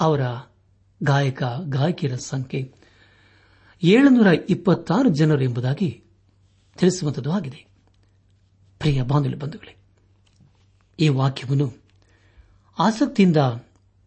ಅವರ 0.00 0.20
ಗಾಯಕ 1.02 1.42
ಗಾಯಕಿಯರ 1.68 2.16
ಸಂಖ್ಯೆ 2.16 2.74
ಏಳುನೂರ 3.82 4.26
ಇಪ್ಪತ್ತಾರು 4.26 5.08
ಜನರು 5.08 5.44
ಎಂಬುದಾಗಿ 5.44 6.04
ತಿಳಿಸುವಂತದ್ದು 6.78 7.32
ಆಗಿದೆ. 7.32 7.71
ಪ್ರಿಯ 8.82 9.02
ಬಾಂಧವ್ಯ 9.02 9.34
ಬಂಧುಗಳೇ, 9.34 9.76
ಈ 11.00 11.08
ವಾಕ್ಯವನ್ನು 11.08 11.76
ಆಸಕ್ತಿಯಿಂದ 12.78 13.36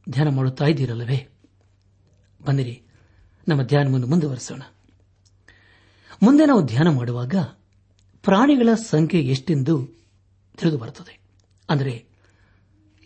ಧ್ಯಾನ 0.10 0.28
ಮಾಡುತ್ತಾ 0.28 0.66
ಇದ್ದೀರಲ್ಲವೇ? 0.66 1.30
ಬಂದಿರಿ 2.46 2.84
ನಮ್ಮ 3.48 3.64
ಧ್ಯಾನವನ್ನು 3.64 4.08
ಮುಂದುವರೆಸೋಣ. 4.08 4.62
ಮುಂದೆ 6.24 6.46
ನಾವು 6.46 6.66
ಧ್ಯಾನ 6.66 6.88
ಮಾಡುವಾಗ 6.88 7.36
ಪ್ರಾಣಿಗಳ 8.24 8.70
ಸಂಖ್ಯೆ 8.74 9.22
ಎಷ್ಟೆಂದು 9.22 9.88
ತಿಳಿದು 10.58 10.78
ಬರುತ್ತದೆ. 10.78 11.20
ಅಂದರೆ 11.70 12.06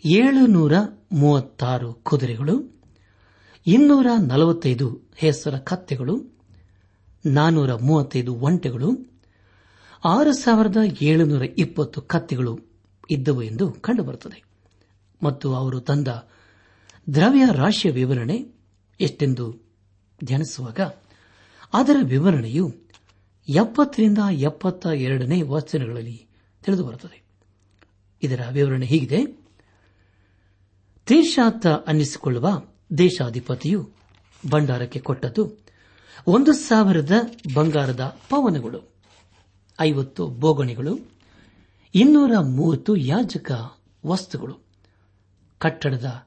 ಏಳುನೂರ 0.04 0.72
ಮೂವತ್ತಾರು 1.12 1.92
ಕುದುರೆಗಳು 1.92 2.82
ಇನ್ನೂರ 3.66 4.06
ನಲವತ್ತೈದು 4.28 5.00
ಹೆಸರ 5.16 5.58
ಕತ್ತೆಗಳು 5.58 6.38
ನಾನೂರ 7.26 7.74
ಮೂವತ್ತೈದು 7.74 8.34
ಒಂಟೆಗಳು 8.34 9.09
ಆರು 10.04 10.32
ಸಾವಿರದ 10.32 10.76
ಏಳುನೂರ 11.02 11.42
ಇಪ್ಪತ್ತು 11.42 12.02
ಕತ್ತಿಗಳು 12.02 12.58
ಇದ್ದವು 13.10 13.42
ಎಂದು 13.42 13.72
ಕಂಡುಬರುತ್ತದೆ. 13.72 14.44
ಮತ್ತು 15.22 15.54
ಅವರು 15.54 15.80
ತಂದ 15.80 16.08
ದ್ರವ್ಯ 17.14 17.42
ರಾಶಿಯ 17.52 17.90
ವಿವರಣೆ 17.90 18.46
ಎಷ್ಟೆಂದು 19.00 19.56
ಧ್ಯಾನಿಸುವಾಗ, 20.24 20.80
ಅದರ 21.72 21.96
ವಿವರಣೆಯು 22.02 22.74
ಎಪ್ಪತ್ತರಿಂದ 23.48 24.18
ಎಪ್ಪತ್ತ 24.32 24.86
ಎರಡನೇ 24.86 25.42
ವಚನಗಳಲ್ಲಿ 25.42 26.26
ತಿಳಿದುಬರುತ್ತದೆ. 26.64 27.22
ಇದರ 28.22 28.40
ವಿವರಣೆ 28.52 28.86
ಹೀಗಿದೆ. 28.86 29.26
ತೀರ್ಷಾತ 31.06 31.66
ಅನ್ನಿಸಿಕೊಳ್ಳುವ 31.66 32.48
ದೇಶಾಧಿಪತಿಯು 32.98 33.90
ಭಂಡಾರಕ್ಕೆ 34.50 34.98
ಕೊಟ್ಟದ್ದು 35.00 35.52
ಒಂದು 36.26 36.52
ಸಾವಿರದ 36.52 37.12
ಬಂಗಾರದ 37.54 38.18
ಪವನಗಳು. 38.28 38.89
ಐವತ್ತು 39.80 40.26
ಬೋಗಣಿಗಳು, 40.26 41.10
ಇನ್ನೂರ 41.94 42.32
ಮೂವತ್ತು 42.38 42.96
ಯಾಜಕ 42.96 43.52
ವಸ್ತುಗಳು. 44.06 44.58
ಕಟ್ಟಡದ 45.58 46.26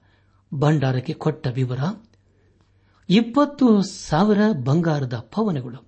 ಭಂಡಾರಕ್ಕೆ 0.54 1.14
ಕೊಟ್ಟ 1.14 1.48
ವಿವರ, 1.48 1.80
ಇಪ್ಪತ್ತು 3.10 3.82
ಸಾವಿರ 3.82 4.38
ಬಂಗಾರದ 4.64 5.18
ಪವನಗಳು, 5.18 5.88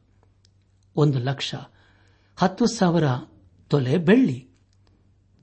ಒಂದು 0.95 1.19
ಲಕ್ಷ 1.19 1.55
ಹತ್ತು 2.38 2.65
ಸಾವಿರ 2.65 3.03
ತೊಲೆ 3.67 3.98
ಬೆಳ್ಳಿ. 3.98 4.48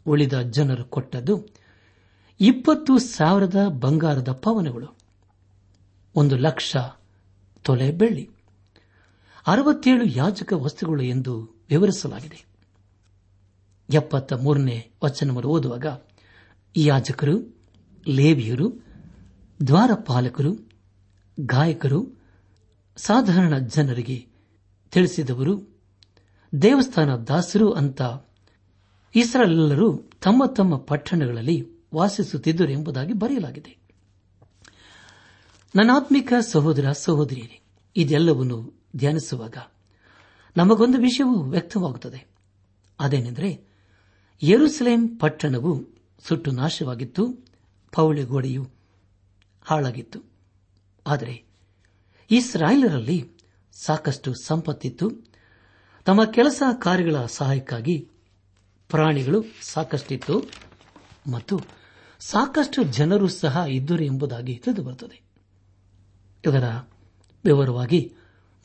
ಉಳಿದ 0.06 0.40
ಜನರು 0.40 0.84
ಕೊಟ್ಟದ್ದು 0.84 1.46
ಇಪ್ಪತ್ತು 2.40 2.98
ಸಾವಿರದ 2.98 3.66
ಬಂಗಾರದ 3.68 4.32
ಪವನಗಳು, 4.32 4.98
ಒಂದು 6.14 6.36
ಲಕ್ಷ 6.36 6.76
ತೊಲೆ 7.62 7.90
ಬೆಳ್ಳಿ. 7.90 8.30
ಅರವತ್ತೇಳು 9.46 10.04
ಯಾಜಕ 10.04 10.52
ವಸ್ತುಗಳು 10.52 11.02
ಎಂದು 11.02 11.51
ವಿವರಿಸಲಾಗಿದೆ. 11.71 12.45
ಎಪ್ಪತ್ತ 13.92 14.33
ಮೂರನೇ 14.33 14.90
ವಚನವನ್ನು 15.04 15.50
ಓದುವಾಗ 15.50 15.87
ಯಾಜಕರು, 16.76 17.64
ಲೇವಿಯರು, 18.09 18.73
ದ್ವಾರಪಾಲಕರು, 19.66 20.57
ಗಾಯಕರು, 21.40 22.23
ಸಾಧಾರಣ 22.97 23.59
ಜನರಿಗೆ 23.59 24.26
ತಿಳಿಸಿದವರು, 24.90 25.81
ದೇವಸ್ಥಾನ 26.62 27.16
ದಾಸರು 27.16 27.73
ಅಂತ 27.73 28.02
ಇಸ್ರಾಯೇಲರು 29.14 30.11
ತಮ್ಮ 30.23 30.47
ತಮ್ಮ 30.47 30.76
ಪಟ್ಟಣಗಳಲ್ಲಿ 30.76 31.66
ವಾಸಿಸುತ್ತಿದ್ದರು 31.95 32.71
ಎಂಬುದಾಗಿ 32.71 33.12
ಬರೆಯಲಾಗಿದೆ. 33.12 33.76
ನನಾತ್ಮಿಕ 35.75 36.33
ಸಹೋದರ 36.40 36.92
ಸಹೋದರಿಯರೇ, 36.92 37.61
ಇದೆಲ್ಲವನ್ನು 37.97 38.83
ಧ್ಯಾನಿಸುವಾಗ 38.97 39.57
ನಮಗೊಂದು 40.56 40.99
ವಿಷಯವು 40.99 41.42
ವ್ಯಕ್ತವಾಗುತ್ತದೆ. 41.42 42.26
ಅದೇನೆಂದರೆ 43.00 43.64
ಯರುಸಲೇಂ 44.42 45.18
ಪಟ್ಟಣವು 45.18 45.87
ಸುಟ್ಟು 46.18 46.50
ನಾಶವಾಗಿತ್ತು 46.50 47.47
ಪೌಳಿಗೋಡೆಯು 47.92 48.71
ಹಾಳಾಗಿತ್ತು. 49.62 50.21
ಆದರೆ, 51.06 51.44
ಇಸ್ರಾಯೇಲರಲ್ಲಿ 52.30 53.30
ಸಾಕಷ್ಟು 53.73 54.35
ಸಂಪತ್ತಿತ್ತು. 54.35 55.32
ತಮ್ಮ 56.04 56.25
ಕೆಲಸ 56.25 56.62
ಕಾರ್ಯಗಳ 56.80 57.16
ಸಹಾಯಕ್ಕಾಗಿ 57.26 58.09
ಪ್ರಾಣಿಗಳು 58.88 59.44
ಸಾಕಷ್ಟಿತ್ತು 59.62 60.42
ಮತ್ತು 61.32 61.61
ಸಾಕಷ್ಟು 62.21 62.82
ಜನರು 62.82 63.28
ಸಹ 63.28 63.64
ಇದ್ದರು 63.68 64.02
ಎಂಬುದಾಗಿ 64.02 64.56
ತಿಳಿದುಬರುತ್ತದೆ. 64.56 65.23
ಇದರ 66.47 66.64
ವಿವರವಾಗಿ 67.44 68.14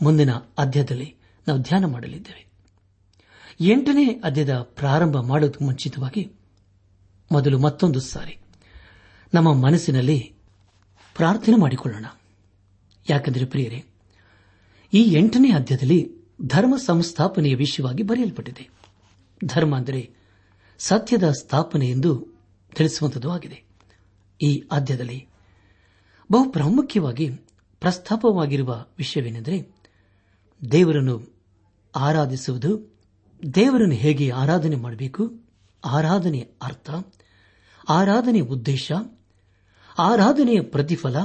ಮುಂದಿನ 0.02 0.34
ಅಧ್ಯಾಯದಲ್ಲಿ 0.34 1.18
ನಾವು 1.48 1.60
ಧ್ಯಾನ 1.60 1.86
ಮಾಡಲಿದ್ದೇವೆ. 1.86 2.48
ಎಂಟನೇ 3.60 4.22
ಅಧ್ಯದ 4.24 4.54
ಪ್ರಾರಂಭ 4.56 5.18
ಮಾಡುವುದು 5.18 5.66
ಮುಂಚಿತವಾಗಿ 5.66 6.32
ಮೊದಲು 7.32 7.60
ಮತ್ತೊಂದು 7.60 8.00
ಸಾರಿ 8.00 8.40
ನಮ್ಮ 9.34 9.54
ಮನಸ್ಸಿನಲ್ಲಿ 9.54 10.34
ಪ್ರಾರ್ಥನೆ 11.16 11.56
ಮಾಡಿಕೊಳ್ಳೋಣ. 11.56 12.06
ಯಾಕೆಂದರೆ 13.10 13.46
ಪ್ರಿಯರೇ, 13.46 13.84
ಈ 14.94 15.04
ಎಂಟನೇ 15.04 15.52
ಅಧ್ಯದಲ್ಲಿ 15.52 16.12
ಧರ್ಮ 16.46 16.76
ಸಂಸ್ಥಾಪನೆಯ 16.76 17.56
ವಿಷಯವಾಗಿ 17.56 18.04
ಬರೆಯಲ್ಪಟ್ಟಿದೆ. 18.04 18.70
ಧರ್ಮ 19.46 19.76
ಅಂದರೆ 19.76 20.10
ಸತ್ಯದ 20.80 21.32
ಸ್ಥಾಪನೆ 21.32 21.90
ಎಂದು 21.90 22.28
ತಿಳಿಸುವಂತದ್ದು 22.76 23.32
ಆಗಿದೆ. 23.32 23.64
ಈ 24.42 24.64
ಆದ್ಯದಲ್ಲಿ 24.72 25.28
ಬಹು 26.32 26.52
ಪ್ರಾಮುಖ್ಯವಾಗಿ 26.52 27.30
ಪ್ರಸ್ತಾಪವಾಗಿರುವ 27.80 28.86
ವಿಷಯವೇನೆಂದರೆ 28.98 29.76
ದೇವರನ್ನು 30.72 31.37
ಆರಾಧಿಸುವುದು 31.96 32.98
ದೇವರನ್ನು 33.56 33.96
ಹೇಗೆ 33.96 34.32
ಆರಾಧನೆ 34.32 34.76
ಮಾಡಬೇಕು? 34.76 35.32
ಆರಾಧನೆ 35.86 36.48
ಅರ್ಥ 36.62 36.90
ಆರಾಧನೆ 37.90 38.40
ಉದ್ದೇಶ, 38.40 38.92
ಆರಾಧನೆಯ 39.98 40.62
ಪ್ರತಿಫಲ 40.62 41.16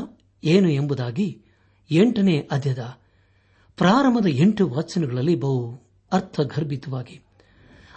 ಏನು 0.44 0.68
ಎಂಬುದಾಗಿ 0.68 1.42
ಎಂಟನೇ 1.90 2.48
ಅಧ್ಯದ 2.50 2.98
ಪ್ರಾರಂಭದ 3.76 4.26
ಎಂಟು 4.26 4.68
ವಾಚನಗಳಲ್ಲಿ 4.68 5.36
ಬಹು 5.36 5.82
ಅರ್ಥಗರ್ಭಿತವಾಗಿ 6.12 7.20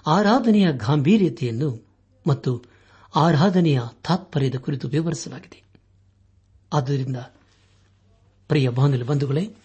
ಆರಾಧನೆಯ 0.07 0.67
ಗಾಂಭೀರ್ಯತೆಯನ್ನು 0.71 1.87
ಮತ್ತು 2.27 2.63
ಆರಾಧನೆಯ 3.15 3.81
ತಾತ್ಪರ್ಯದ 4.03 4.55
ಕುರಿತು 4.55 4.87
ವಿವರಿಸಲಾಗಿದೆ. 4.87 5.63
ಆದ್ದರಿಂದ, 6.73 7.17
ಪ್ರಿಯ 8.47 8.69
ಬಾನುಲಿ 8.69 9.03
ಬಂಧುಗಳೇ 9.03 9.55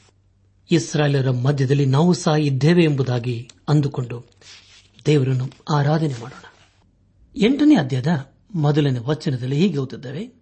ಇಸ್ರಾಯೇಲರ 0.70 1.30
ಮಧ್ಯದಲ್ಲಿ 1.30 1.86
ನಾವು 1.86 2.12
ಸಹ 2.12 2.34
ಇದ್ದೇವೆ 2.34 2.84
ಎಂಬುದಾಗಿ 2.84 3.50
ಅಂದುಕೊಂಡು 3.68 4.24
ದೇವರನ್ನು 5.06 5.74
ಆರಾಧನೆ 5.74 6.14
ಮಾಡೋಣ. 6.14 6.44
ಎಂಟನೇ 7.36 7.74
ಅಧ್ಯಾಯದ 7.74 8.06
ಮೊದಲನೇ 8.54 8.98
ವಚನದಲ್ಲಿ 8.98 9.56
ಹೀಗೆ 9.56 9.78
ಓದಿದ್ದೇವೆ 9.78 10.32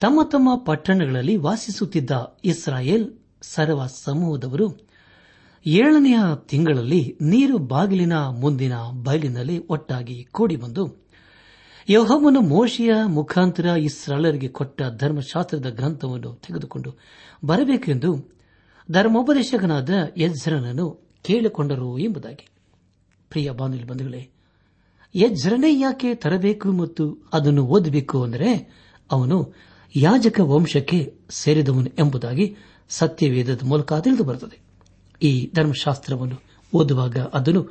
ತಮ್ಮ 0.00 0.20
ತಮ್ಮ 0.32 0.48
ಪಟ್ಟಣಗಳಲ್ಲಿ 0.66 1.36
ವಾಸಿಸುತ್ತಿದ್ದ 1.36 2.10
ಇಸ್ರಾಯೇಲ್ 2.44 3.06
ಸರ್ವ 3.42 3.86
ಸಮೂಹದವರು 3.86 4.88
ಏಳನೆಯ 5.66 6.18
ತಿಂಗಳಲ್ಲಿ 6.48 7.18
ನೀರು 7.20 7.58
ಬಾಗಿಲಿನ 7.58 8.12
ಮುಂದಿನ 8.12 8.72
ಬಯಲಿನಲ್ಲಿ 9.04 9.66
ಒಟ್ಟಾಗಿ 9.66 10.24
ಕೂಡಿಬಂದು 10.24 11.08
ಯಹೋವನು 11.90 12.40
ಮೋಶಿಯ 12.40 12.94
ಮುಖಾಂತರ 13.06 13.64
ಇಸ್ರಾಲರಿಗೆ 13.64 14.48
ಕೊಟ್ಟ 14.48 14.82
ಧರ್ಮಶಾಸ್ತ್ರದ 14.96 15.68
ಗ್ರಂಥವನ್ನು 15.70 16.34
ತೆಗೆದುಕೊಂಡು 16.34 16.90
ಬರಬೇಕೆಂದು 17.44 18.37
ಧರ್ಮೋಪದೇಶಕನಾದ 18.90 19.90
ಯಜ್ರನನ್ನು 20.16 21.08
ಕೇಳಿಕೊಂಡರು 21.24 21.98
ಎಂಬುದಾಗಿ. 21.98 22.48
ಪ್ರಿಯ 23.30 23.50
ಬಾನುಲಿ 23.50 23.84
ಬಂಧುಗಳೇ, 23.84 24.30
ಯಜ್ರನೇ 25.14 25.80
ಯಾಕೆ 25.80 26.14
ತರಬೇಕು 26.14 26.72
ಮತ್ತು 26.72 27.18
ಅದನ್ನು 27.32 27.64
ಓದಬೇಕು 27.64 28.22
ಅಂದರೆ, 28.22 28.74
ಅವನು 29.12 29.54
ಯಾಜಕ 29.96 30.40
ವಂಶಕ್ಕೆ 30.40 31.14
ಸೇರಿದವನು 31.30 31.86
ಎಂಬುದಾಗಿ 31.98 32.56
ಸತ್ಯವೇದದ 32.88 33.60
ಮೂಲಕ 33.64 33.92
ತಿಳಿದು 33.92 34.24
ಬರುತ್ತದೆ. 34.24 34.60
ಈ 35.22 35.50
ಧರ್ಮಶಾಸ್ತ್ರವನ್ನು 35.54 36.36
ಓದುವಾಗ 36.74 37.16
ಅದನ್ನು 37.18 37.68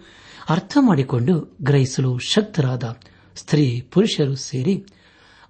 ಅರ್ಥ 0.49 0.77
ಮಾಡಿಕೊಂಡು 0.81 1.57
ಗ್ರಹಿಸಲು 1.61 2.17
ಶಕ್ತರಾದ 2.17 2.97
ಸ್ತ್ರೀ 3.35 3.81
ಪುರುಷರು 3.81 4.35
ಸೇರಿ 4.35 4.85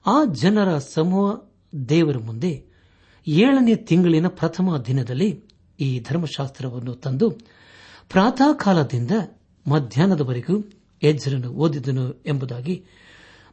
ಆ 0.06 0.24
ಜನರ 0.32 0.78
ಸಮೂಹ 0.78 1.36
ದೇವರ 1.90 2.18
ಮುಂದೆ 2.18 2.66
ಏಳನೇ 3.28 3.76
ತಿಂಗಳಿನ 3.76 4.28
ಪ್ರಥಮ 4.28 4.78
ದಿನದಲ್ಲಿ 4.78 5.47
ಈ 5.80 6.00
ಧರ್ಮಶಾಸ್ತ್ರವನ್ನು 6.00 6.94
ತಂದು 6.94 7.30
ಪ್ರಾತಃ 8.10 8.54
ಕಾಲದಿಂದ 8.54 9.12
ಮಧ್ಯಾಹ್ನದವರೆಗೂ 9.68 10.63
ಎಜ್ಜರನ್ನು 11.04 11.50
ಓದಿದನು 11.50 12.24
ಎಂಬುದಾಗಿ 12.26 12.84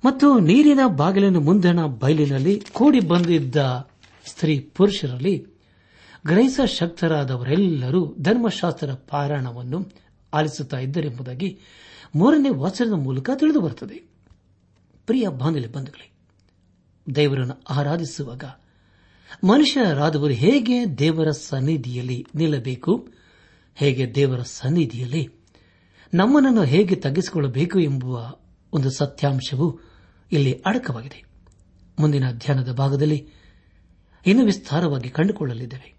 ಮತ್ತು 0.05 0.39
ನೀರಿನ 0.39 0.81
ಬಾಗಿಲಿನ 0.87 1.37
ಮುಂದಣ 1.37 1.87
ಬಯಲಿನಲ್ಲಿ 1.87 2.63
ಕೂಡಿ 2.73 3.01
ಬಂದಿದ್ದ 3.01 3.89
ಸ್ತ್ರೀ 4.27 4.61
ಪುರುಷರಲ್ಲಿ 4.61 5.47
ಗ್ರಹಿಸ 6.27 6.61
ಶಕ್ತರಾದವರೆಲ್ಲರೂ 6.67 8.15
ಧರ್ಮಶಾಸ್ತ್ರ 8.21 8.95
ಪಾರಾಯಣವನ್ನು 8.95 9.87
ಆಲಿಸುತ್ತಾ 10.33 10.79
ಇದ್ದರೆಂಬುದಾಗಿ 10.79 11.59
ಮೂರನೇ 12.15 12.49
ವಚನದ 12.49 12.93
ಮೂಲಕ 12.93 13.31
ತಿಳಿದು 13.35 13.61
ಬರುತ್ತದೆ. 13.61 14.09
ಪ್ರಿಯ 15.07 15.29
ಬಾಂಧವ್ಯ 15.29 15.67
ಬಂಧುಗಳೇ, 15.67 16.11
ದೇವರನ್ನು 17.15 17.63
ಆರಾಧಿಸುವಾಗ 17.71 18.45
ಮನುಷ್ಯರಾದವರು 19.45 20.33
ಹೇಗೆ 20.33 20.99
ದೇವರ 20.99 21.31
ಸನ್ನಿಧಿಯಲ್ಲಿ 21.31 22.27
ನಿಲ್ಲಬೇಕು? 22.35 23.09
ಹೇಗೆ 23.75 24.15
ದೇವರ 24.15 24.41
ಸನ್ನಿಧಿಯಲ್ಲಿ 24.43 25.29
ನಮ್ಮನನ್ನು 26.15 26.63
ಹೇಗೆ 26.63 26.95
ತಗ್ಗಿಸಿಕೊಳ್ಳಬೇಕು 26.95 27.81
ಎಂಬುವ 27.81 28.37
ಒಂದು 28.73 28.91
ಸತ್ಯಾಂಶವು 28.91 29.81
ಇಲ್ಲಿ 30.33 30.63
ಅಡಕವಾಗಿದೆ. 30.67 31.25
ಮುಂದಿನ 31.99 32.31
ಧ್ಯಾನದ 32.33 32.73
ಭಾಗದಲ್ಲಿ 32.73 33.29
ಇನ್ನು 34.27 34.45
ವಿಸ್ತಾರವಾಗಿ 34.45 35.11
ಕಂಡುಕೊಳ್ಳಲಿದ್ದೇವೆ. 35.11 35.95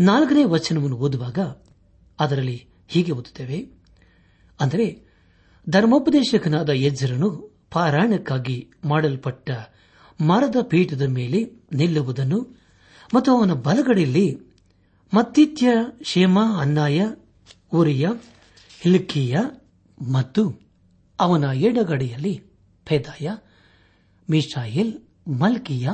ನಾಲ್ಕನೇ 0.00 0.44
ವಚನವನ್ನು 0.44 0.96
ಓದುವಾಗ 0.96 1.38
ಅದರಲ್ಲಿ 2.20 2.66
ಹೀಗೆ 2.88 3.12
ಓದುತ್ತೇವೆ. 3.12 3.70
ಅಂದರೆ 4.60 5.14
ಧರ್ಮೋಪದೇಶಕನಾದ 5.68 6.68
ಯಜ್ಜರನು 6.68 7.54
ಪಾರಾಯಣಕ್ಕಾಗಿ 7.70 8.70
ಮಾಡಲ್ಪಟ್ಟ 8.84 9.50
ಮರದ 10.20 10.56
ಪೀಠದ 10.62 11.02
ಮೇಲೆ 11.02 11.38
ನಿಲ್ಲುವುದನ್ನು 11.72 12.38
ಮತ್ತು 13.14 13.30
ಅವನ 13.38 13.52
ಬಲಗಡೆಯಲ್ಲಿ 13.52 14.26
ಮತ್ತಿತ್ಯ, 15.12 15.72
ಶೇಮ, 16.04 16.38
ಅನ್ನಾಯ 16.60 17.00
ಉರಿಯ 17.72 18.06
ಹಿಲ್ಕಿಯ 18.82 19.34
ಮತ್ತು 20.12 20.42
ಅವನ 21.18 21.44
ಎಡಗಡೆಯಲ್ಲಿ 21.44 22.34
ಫೆದಾಯ 22.86 23.28
ಮಿಶಾಯಿಲ್ 24.28 24.92
ಮಲ್ಕಿಯ 25.40 25.88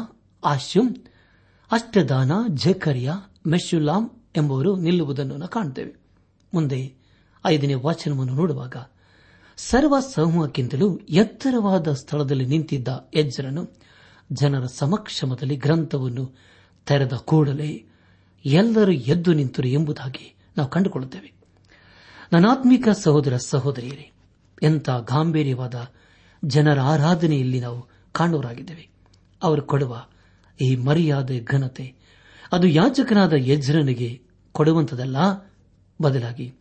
ಆಶುಮ್ 0.44 0.94
ಅಷ್ಟದಾನ, 1.70 2.33
ಜಕರಿಯ 2.64 3.11
ಮೆಶುಲಾಂ 3.46 4.04
ಎಂಬುವರು 4.37 4.76
ನಿಲ್ಲುವುದನ್ನು 4.76 5.48
ಕಾಣುತ್ತೇವೆ 5.48 5.92
ಮುಂದೆ 6.52 6.80
ಐದನೇ 7.44 7.74
ವಾಚನವನ್ನು 7.74 8.35
ನೋಡುವಾಗ 8.35 8.76
ಸರ್ವ 9.59 9.94
ಸಮೂಹಕ್ಕಿಂತಲೂ 10.00 10.88
ಎತ್ತರವಾದ 11.11 11.92
ಸ್ಥಳದಲ್ಲಿ 11.92 12.46
ನಿಂತಿದ್ದ 12.46 12.88
ಎಜ್ಜರನು 13.14 13.62
ಜನರ 14.33 14.66
ಸಮಕ್ಷಮದಲ್ಲಿ 14.66 15.57
ಗ್ರಂಥವನ್ನು 15.57 16.35
ತೆರೆದ 16.87 17.12
ಕೂಡಲೇ 17.12 17.87
ಎಲ್ಲರೂ 18.45 18.93
ಎದ್ದು 18.93 19.33
ನಿಂತರು 19.33 19.69
ಎಂಬುದಾಗಿ 19.69 20.35
ನಾವು 20.57 20.71
ಕಂಡುಕೊಳ್ಳುತ್ತೇವೆ. 20.71 21.33
ನನಾತ್ಮಿಕ 22.33 22.88
ಸಹೋದರ 22.88 23.37
ಸಹೋದರಿಯರೇ, 23.37 24.11
ಎಂಥ 24.62 24.90
ಗಾಂಭೀರ್ಯವಾದ 24.90 25.75
ಜನರ 26.45 26.81
ಆರಾಧನೆಯಲ್ಲಿ 26.81 27.61
ನಾವು 27.61 27.87
ಕಾಣುವರಾಗಿದ್ದೇವೆ. 28.12 28.88
ಅವರು 29.43 29.62
ಕೊಡುವ 29.62 30.05
ಈ 30.61 30.77
ಮರ್ಯಾದೆ, 30.77 31.40
ಘನತೆ, 31.40 31.95
ಅದು 32.53 32.66
ಯಾಚಕನಾದ 32.66 33.33
ಯಜ್ರನಿಗೆ 33.33 34.23
ಕೊಡುವಂತದಲ್ಲ 34.53 35.16
ಬದಲಾಗಿ 36.03 36.55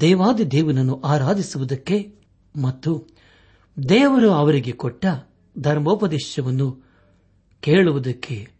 ದೇವಾದಿ 0.00 0.50
ದೇವನನ್ನು 0.50 1.00
ಆರಾಧಿಸುವುದಕ್ಕೆ 1.00 2.14
ಮತ್ತು 2.62 3.06
ದೇವರು 3.88 4.30
ಅವರಿಗೆ 4.30 4.72
ಕೊಟ್ಟ 4.72 5.06
ಧರ್ಮೋಪದೇಶವನ್ನು 5.58 6.84
ಕೇಳುವುದಕ್ಕೆ 7.60 8.50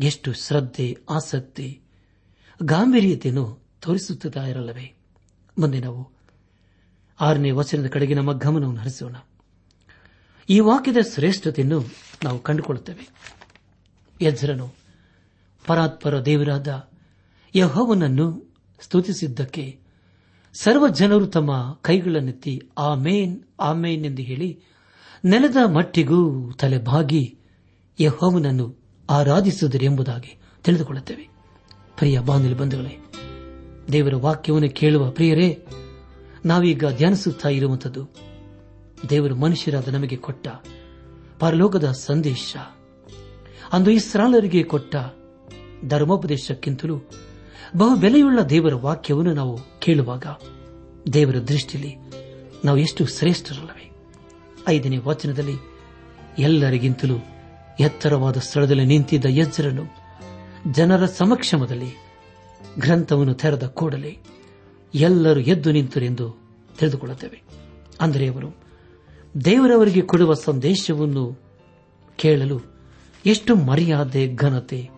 ಎಷ್ಟು 0.00 0.32
ಶ್ರದ್ಧೆ, 0.32 0.98
ಆಸಕ್ತಿ, 1.10 1.80
ಗಾಂಭೀರ್ಯತೆಯನ್ನು 2.62 3.64
ತೋರಿಸುತ್ತಾ 3.80 4.46
ಇರಲ್ಲವೇ? 4.46 4.96
ಮುಂದೆ 5.58 5.80
ನಾವು 5.80 6.08
ಆರನೇ 7.20 7.50
ವಚನದ 7.50 7.86
ಕಡೆಗೆ 7.86 8.14
ನಮ್ಮ 8.14 8.32
ಗಮನವನ್ನು 8.32 8.80
ಹರಿಸೋಣ. 8.80 9.16
ಈ 10.48 10.60
ವಾಕ್ಯದ 10.60 10.96
ಶ್ರೇಷ್ಠತೆಯನ್ನು 11.14 11.84
ನಾವು 12.24 12.38
ಕಂಡುಕೊಳ್ಳುತ್ತೇವೆ. 12.38 13.08
ಯಜ್ರನು 14.22 14.74
ಪರಾತ್ಪರ 15.66 16.24
ದೇವರಾದ 16.24 16.88
ಯಹೋವನನ್ನು 17.54 18.54
ಸ್ತುತಿಸಿದ್ದಕ್ಕೆ 18.80 19.80
ಸರ್ವ 20.54 20.88
ಜನರು 20.88 21.26
ತಮ್ಮ 21.26 21.78
ಕೈಗಳನ್ನೆತ್ತಿ 21.82 22.70
ಆಮೇನ್ 22.78 23.42
ಆಮೇನ್ 23.60 24.06
ಎಂದು 24.06 24.22
ಹೇಳಿ 24.22 24.62
ನೆಲದ 25.24 25.56
ಮಟ್ಟಿಗೂ 25.68 26.52
ತಲೆಬಾಗಿ 26.52 27.38
ಯಹೋವನನ್ನು 28.00 28.78
ಆರಾಧಿಸುವುದರೆಂಬುದಾಗಿ 29.10 30.38
ತಿಳಿದುಕೊಳ್ಳುತ್ತೇವೆ. 30.64 31.28
ಪ್ರಿಯ 31.96 32.20
ಬಾಂಧವ 32.20 32.58
ಬಂಧುಗಳೇ, 32.58 32.98
ದೇವರ 33.92 34.14
ವಾಕ್ಯವನ್ನು 34.14 34.70
ಕೇಳುವ 34.70 35.10
ಪ್ರಿಯರೇ, 35.10 35.66
ನಾವೀಗ 36.44 36.84
ಧ್ಯಾನಿಸುತ್ತಾ 36.96 37.48
ಇರುವಂಥದ್ದು 37.48 38.08
ದೇವರು 39.10 39.36
ಮನುಷ್ಯರಾದ 39.36 39.88
ನಮಗೆ 39.88 40.16
ಕೊಟ್ಟ 40.16 40.48
ಪರಲೋಕದ 41.40 41.90
ಸಂದೇಶ. 41.90 42.56
ಅಂದು 43.72 43.90
ಇಸ್ರಾಲರಿಗೆ 43.90 44.62
ಕೊಟ್ಟ 44.62 44.96
ಧರ್ಮೋಪದೇಶಕ್ಕಿಂತಲೂ 45.84 46.98
ಬಹು 47.76 47.96
ಬೆಲೆಯುಳ್ಳ 47.96 48.40
ದೇವರ 48.40 48.74
ವಾಕ್ಯವನ್ನು 48.74 49.34
ನಾವು 49.34 49.58
ಕೇಳುವಾಗ 49.78 50.26
ದೇವರ 51.12 51.36
ದೃಷ್ಟಿಯಲ್ಲಿ 51.36 51.96
ನಾವು 52.64 52.78
ಎಷ್ಟು 52.78 53.06
ಶ್ರೇಷ್ಠರಲ್ಲವೇ? 53.06 53.83
ಐದನೇ 54.68 54.96
ವಚನದಲ್ಲಿ 54.96 55.54
ಎಲ್ಲರಿಗಿಂತಲೂ 56.38 57.16
ಎತ್ತರವಾದ 57.80 58.36
ಸ್ಥಳದಲ್ಲಿ 58.36 58.84
ನಿಂತಿದ್ದ 58.84 59.24
ಯಜ್ಜರನು 59.28 59.84
ಜನರ 60.72 61.06
ಸಮಕ್ಷಮದಲ್ಲಿ 61.06 61.94
ಗ್ರಂಥವನ್ನು 62.78 63.34
ತೆರೆದ 63.34 63.66
ಕೂಡಲೇ 63.66 64.18
ಎಲ್ಲರೂ 64.94 65.40
ಎದ್ದು 65.40 65.72
ನಿಂತರೆಂದು 65.72 66.38
ತಿಳಿದುಕೊಳ್ಳುತ್ತೇವೆ. 66.78 67.42
ಅಂದರೆ 68.00 68.28
ಅವರು 68.28 68.56
ದೇವರವರಿಗೆ 69.44 70.00
ಕೊಡುವ 70.00 70.34
ಸಂದೇಶವನ್ನು 70.34 71.40
ಕೇಳಲು 72.16 72.60
ಎಷ್ಟು 73.26 73.56
ಮರ್ಯಾದೆ, 73.56 74.34
ಘನತೆ, 74.34 74.90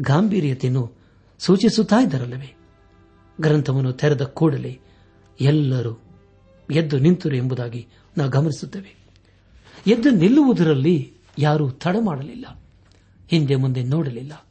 ಗಾಂಭೀರ್ಯತೆಯನ್ನು 0.00 0.92
ಸೂಚಿಸುತ್ತಾ 1.38 1.96
ಇದ್ದರಲ್ಲವೇ? 1.96 2.56
ಗ್ರಂಥವನ್ನು 3.40 3.92
ತೆರೆದ 3.92 4.22
ಕೂಡಲೇ 4.22 4.80
ಎಲ್ಲರೂ 5.40 6.00
ಎದ್ದು 6.70 6.98
ನಿಂತರು 6.98 7.36
ಎಂಬುದಾಗಿ 7.36 7.88
ನಾವು 8.18 8.30
ಗಮನಿಸುತ್ತೇವೆ. 8.30 8.97
ಎದ್ದು 9.88 10.10
ನಿಲ್ಲುವುದರಲ್ಲಿ 10.10 11.14
ಯಾರೂ 11.38 11.70
ತಡ 11.70 11.96
ಮಾಡಲಿಲ್ಲ. 12.00 12.60
ಹಿಂದೆ 13.28 13.56
ಮುಂದೆ 13.56 13.82
ನೋಡಲಿಲ್ಲ. 13.82 14.46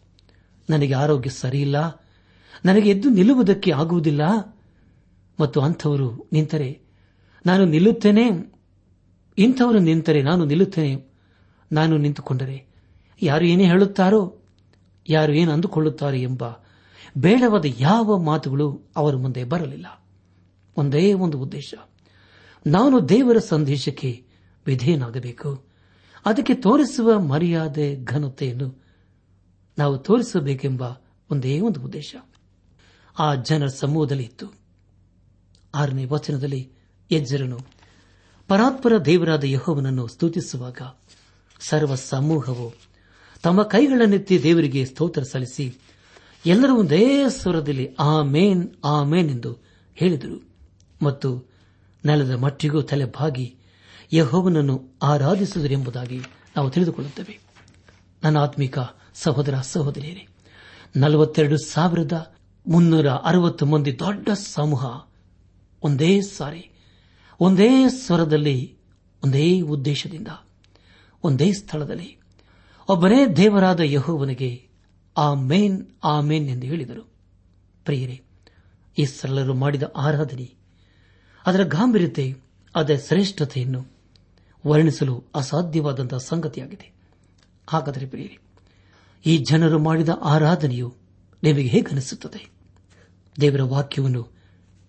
ನನಗೆ 0.70 0.94
ಆರೋಗ್ಯ 0.94 1.30
ಸರಿಯಿಲ್ಲ. 1.30 2.06
ನನಗೆ 2.66 2.90
ಎದ್ದು 2.90 3.10
ನಿಲ್ಲುವುದಕ್ಕೆ 3.10 3.72
ಆಗುವುದಿಲ್ಲ. 3.72 4.22
ಮತ್ತು 5.40 5.62
ಅಂಥವರು 5.62 6.30
ನಿಂತರೆ, 6.32 6.82
ನಾನು 7.46 7.66
ನಿಲ್ಲುತ್ತೇನೆ. 7.66 8.54
ಇಂಥವರು 9.38 9.80
ನಿಂತರೆ 9.80 10.22
ನಾನು 10.22 10.46
ನಿಲ್ಲುತ್ತೇನೆ. 10.46 11.06
ನಾನು 11.72 11.98
ನಿಂತುಕೊಂಡರೆ 11.98 12.66
ಯಾರು 13.22 13.46
ಏನೇ 13.46 13.66
ಹೇಳುತ್ತಾರೋ, 13.66 14.38
ಯಾರು 15.10 15.34
ಏನು 15.34 15.52
ಅಂದುಕೊಳ್ಳುತ್ತಾರೆ 15.52 16.22
ಎಂಬ 16.22 16.44
ಬೇಡವಾದ 17.18 17.66
ಯಾವ 17.80 18.18
ಮಾತುಗಳು 18.18 18.82
ಅವರ 18.96 19.16
ಮುಂದೆ 19.16 19.44
ಬರಲಿಲ್ಲ. 19.44 20.06
ಒಂದೇ 20.78 21.14
ಒಂದು 21.14 21.40
ಉದ್ದೇಶ. 21.40 21.74
ನಾನು 22.68 23.10
ದೇವರ 23.10 23.38
ಸಂದೇಶಕ್ಕೆ 23.38 24.27
ವಿಧೇಯನಾಗಬೇಕು. 24.68 25.66
ಅದಕ್ಕೆ 26.26 26.54
ತೋರಿಸುವ 26.54 27.20
ಮರ್ಯಾದೆ, 27.20 28.04
ಘನತೆಯನ್ನು 28.04 28.84
ನಾವು 29.78 29.98
ತೋರಿಸಬೇಕೆಂಬ 29.98 30.84
ಒಂದೇ 31.32 31.60
ಒಂದು 31.60 31.82
ಉದ್ದೇಶ. 31.82 32.16
ಆ 33.20 33.36
ಜನರ 33.36 33.68
ಸಮೂಹದಲ್ಲಿ 33.68 34.24
ಇತ್ತು. 34.24 34.54
ಆರನೇ 35.76 36.06
ವಚನದಲ್ಲಿ 36.06 36.72
ಯಜ್ಜರನು 37.12 37.60
ಪರಾತ್ಪರ 38.48 38.98
ದೇವರಾದ 39.06 39.44
ಯಹೋವನನ್ನು 39.44 40.08
ಸ್ತುತಿಸುವಾಗ 40.08 40.82
ಸರ್ವ 41.60 41.96
ಸಮೂಹವು 41.96 42.74
ತಮ್ಮ 43.44 43.64
ಕೈಗಳನ್ನೆತ್ತಿ 43.64 44.44
ದೇವರಿಗೆ 44.44 44.86
ಸ್ತೋತ್ರ 44.86 45.24
ಸಲ್ಲಿಸಿ 45.24 45.76
ಎಲ್ಲರೂ 46.46 46.76
ಒಂದೇ 46.76 47.24
ಸ್ವರದಲ್ಲಿ 47.28 47.96
ಆ 48.00 48.22
ಮೇನ್ 48.22 48.70
ಆ 48.86 49.04
ಮೇನ್ 49.04 49.30
ಎಂದು 49.30 49.58
ಹೇಳಿದರು. 49.96 50.44
ಮತ್ತು 51.02 51.44
ನೆಲದ 52.06 52.32
ಮಟ್ಟಿಗೂ 52.32 52.82
ತಲೆ 52.82 53.06
ಬಾಗಿ 53.06 53.57
ಯಹೋವನನ್ನು 54.14 54.98
ಆರಾಧಿಸುವುದರೆಂಬುದಾಗಿ 55.04 56.20
ನಾವು 56.56 56.70
ತಿಳಿದುಕೊಳ್ಳುತ್ತೇವೆ. 56.70 57.40
ನನ್ನ 58.24 58.38
ಆತ್ಮಿಕ 58.38 58.80
ಸಹೋದರ 59.14 59.56
ಸಹೋದರಿಯರೇ, 59.62 60.28
ನಲವತ್ತೆರಡು 60.96 61.58
ಸಾವಿರದ 61.58 62.36
ಮುನ್ನೂರ 62.68 63.10
ಅರವತ್ತು 63.10 63.66
ಮಂದಿ 63.66 64.00
ದೊಡ್ಡ 64.00 64.30
ಸಮೂಹ 64.30 65.08
ಒಂದೇ 65.84 66.22
ಸಾರಿ, 66.22 66.70
ಒಂದೇ 67.40 67.90
ಸ್ವರದಲ್ಲಿ, 67.90 68.78
ಒಂದೇ 69.24 69.62
ಉದ್ದೇಶದಿಂದ, 69.62 70.28
ಒಂದೇ 71.24 71.54
ಸ್ಥಳದಲ್ಲಿ 71.54 72.20
ಒಬ್ಬನೇ 72.90 73.26
ದೇವರಾದ 73.26 73.80
ಯಹೋವನಿಗೆ 73.80 74.68
ಆ 75.18 75.34
ಮೇನ್ 75.34 75.88
ಆ 76.04 76.22
ಮೇನ್ 76.22 76.50
ಎಂದು 76.50 76.68
ಹೇಳಿದರು. 76.68 77.02
ಪ್ರಿಯರೇ, 77.86 78.22
ಈ 78.98 79.06
ಸರಳರು 79.06 79.54
ಮಾಡಿದ 79.54 79.84
ಆರಾಧನೆ 79.96 80.56
ಅದರ 81.46 81.64
ಗಾಂಭೀರ್ಯತೆ, 81.64 82.36
ಅದರ 82.76 82.96
ಶ್ರೇಷ್ಠತೆಯನ್ನು 83.08 83.97
ವರ್ಣಿಸಲು 84.66 85.24
ಅಸಾಧ್ಯವಾದಂತಹ 85.36 86.18
ಸಂಗತಿಯಾಗಿದೆ. 86.18 86.94
ಹಾಗಾದರೆ 87.68 88.06
ಪ್ರಿಯರಿ, 88.06 88.40
ಈ 89.26 89.38
ಜನರು 89.38 89.80
ಮಾಡಿದ 89.80 90.10
ಆರಾಧನೆಯು 90.24 90.96
ನಿಮಗೆ 91.44 91.64
ಹೇಗನಿಸುತ್ತದೆ 91.64 92.50
ದೇವರ 93.42 93.62
ವಾಕ್ಯವನ್ನು 93.62 94.24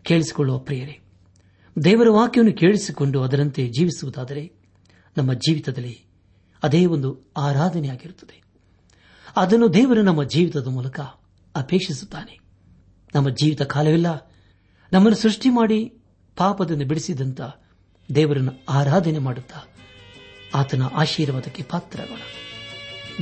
ಕೇಳಿಸಿಕೊಳ್ಳುವ 0.02 0.58
ಪ್ರಿಯರೇ, 0.58 1.00
ದೇವರ 1.84 2.08
ವಾಕ್ಯವನ್ನು 2.10 2.56
ಕೇಳಿಸಿಕೊಂಡು 2.56 3.22
ಅದರಂತೆ 3.22 3.68
ಜೀವಿಸುವುದಾದರೆ 3.68 4.52
ನಮ್ಮ 5.16 5.32
ಜೀವಿತದಲ್ಲಿ 5.32 6.06
ಅದೇ 6.62 6.86
ಒಂದು 6.86 7.32
ಆರಾಧನೆಯಾಗಿರುತ್ತದೆ. 7.36 8.42
ಅದನ್ನು 9.36 9.74
ದೇವರು 9.74 10.02
ನಮ್ಮ 10.02 10.24
ಜೀವಿತದ 10.24 10.66
ಮೂಲಕ 10.66 11.00
ಅಪೇಕ್ಷಿಸುತ್ತಾನೆ. 11.56 12.38
ನಮ್ಮ 13.14 13.28
ಜೀವಿತ 13.28 13.62
ಕಾಲವಿಲ್ಲ 13.62 14.32
ನಮ್ಮನ್ನು 14.92 15.16
ಸೃಷ್ಟಿ 15.16 15.50
ಮಾಡಿ 15.50 15.98
ಪಾಪದಿಂದ 16.36 16.82
ಬಿಡಿಸಿದಂತ 16.82 17.40
ದೇವರನ್ನು 18.14 18.52
ಆರಾಧನೆ 18.68 19.18
ಮಾಡುತ್ತಾ 19.18 19.68
ಆತನ 20.54 20.82
ಆಶೀರ್ವಾದಕ್ಕೆ 20.94 21.62
ಪಾತ್ರರಾಗೋಣ. 21.62 22.20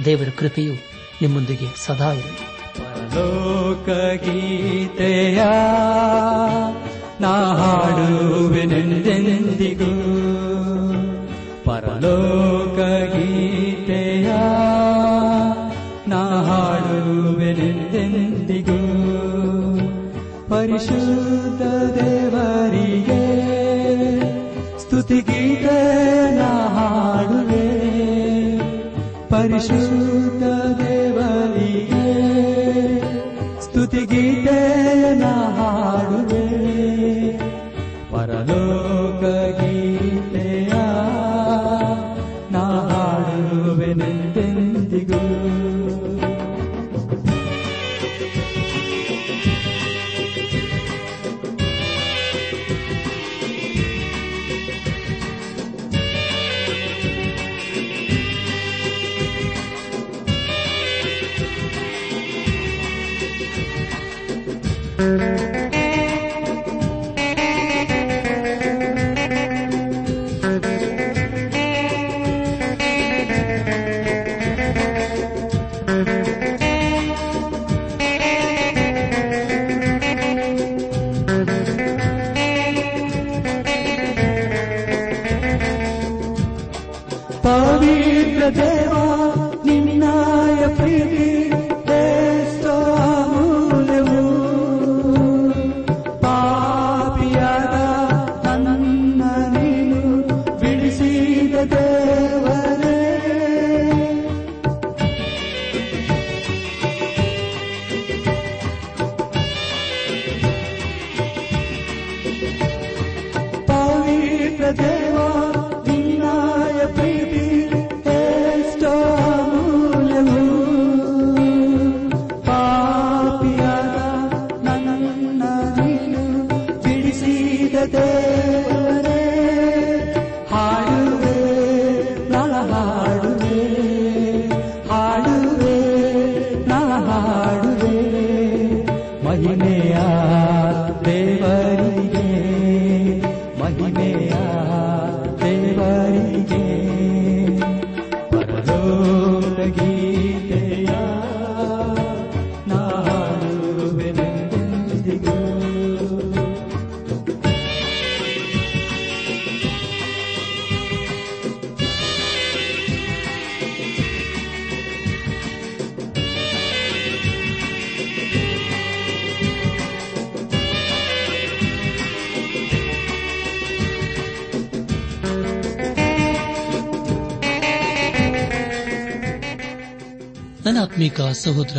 ದೇವರ 0.05 0.29
ಕೃಪೆಯು 0.39 0.75
ನಿಮ್ಮೊಂದಿಗೆ 1.23 1.87
ಸದಾ 1.87 2.13
ಇರಲಿ. 2.13 3.15
ಲೋಕಗೀತೆಯ 3.15 5.45
ನಾ 7.21 7.55
ಹಾಡುವೆನೆಂದೆಂದಿಗೂ. 7.55 9.93
ಪರಲೋಕಗೀತೆಯ 11.65 14.33
ನಾ 16.07 16.43
ಹಾಡುವೆನೆಂದೆಂದಿಗೂ. 16.43 18.79
ಪರಿಶುದ್ಧ 20.49 22.01
ದೇವರಿಗೆ 22.01 22.26
ಸ್ತುತಿಗೀತೆ 25.06 25.78
ನಾ 26.38 26.50
ಹಾಡುವೆ 26.76 27.66
ಪರಿಶುದ್ಧ 29.30 30.44
ದೇವರಿಗೆ 30.80 32.08
ಸ್ತುತಿಗೀತೆ 33.62 34.60
ನಾ 35.16 35.34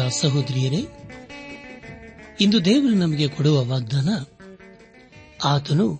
ಸಹೋದರಿಯರೇ, 0.09 0.87
ಇಂದು 2.41 2.65
ದೇವರು 2.65 2.93
ನಮಗೆ 2.93 3.27
ಕೊಡುವ 3.27 3.65
ವಾಗ್ದಾನ, 3.65 4.09
ಆತನು 5.45 5.99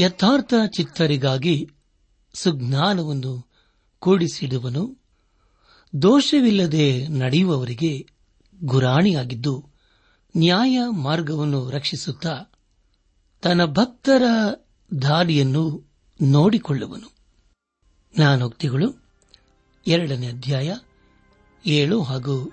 ಯಥಾರ್ಥ 0.00 0.54
ಚಿತ್ತರಿಗಾಗಿ 0.76 1.68
ಸುಜ್ಞಾನವನ್ನು 2.34 3.50
ಕೂಡಿಸಿಡುವನು, 3.98 5.02
ದೋಷವಿಲ್ಲದೆ 6.02 7.08
ನಡೆಯುವವರಿಗೆ 7.08 8.06
ಗುರಾಣಿಯಾಗಿದ್ದು 8.64 9.68
ನ್ಯಾಯ 10.36 10.78
ಮಾರ್ಗವನ್ನು 10.90 11.70
ರಕ್ಷಿಸುತ್ತಾ 11.70 12.44
ತನ್ನ 13.42 13.64
ಭಕ್ತರ 13.64 14.22
ದಾರಿಯನ್ನು 15.02 15.92
ನೋಡಿಕೊಳ್ಳುವನು. 16.22 17.14
ಜ್ಞಾನೋಕ್ತಿಗಳು, 18.16 19.04
ಎರಡನೇ 19.86 20.28
ಅಧ್ಯಾಯ, 20.28 20.74
ಏಳು 21.66 22.02
ಹಾಗೂ 22.02 22.52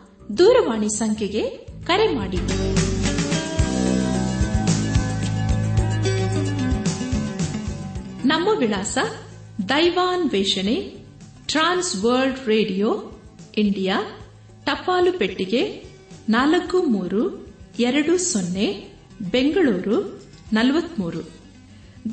ದೂರವಾಣಿ 0.37 0.89
ಸಂಖ್ಯೆಗೆ 0.89 1.49
ಕರೆ 1.85 2.15
ಮಾಡಿ. 2.15 2.37
ನಮ್ಮ 8.27 8.47
ವಿಳಾಸ 8.57 8.97
ದೈವಾನ್ 9.69 10.31
ವೇಷಣೆ, 10.31 10.95
ಟ್ರಾನ್ಸ್ 11.45 12.03
ವರ್ಲ್ಡ್ 12.03 12.47
ರೇಡಿಯೋ, 12.47 13.11
ಇಂಡಿಯಾ, 13.57 14.19
ಟಪಾಲು 14.65 15.19
ಪೆಟ್ಟಿಗೆ 15.19 15.83
ನಾಲ್ಕು 16.29 16.81
ಮೂರು 16.81 17.47
ಎರಡು 17.79 18.17
ಸೊನ್ನೆ, 18.17 18.87
ಬೆಂಗಳೂರು 19.31 20.23
ನಲವತ್ಮೂರು. 20.53 21.31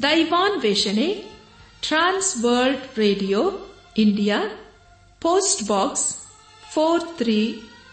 ದೈವಾನ್ 0.03 0.63
ವೇಷಣೆ, 0.63 1.25
Trans 1.81 2.45
World 2.45 2.99
Radio, 2.99 3.53
India, 3.99 4.43
post 5.21 5.69
box 5.69 6.17
four 6.75 7.03
three 7.17 7.63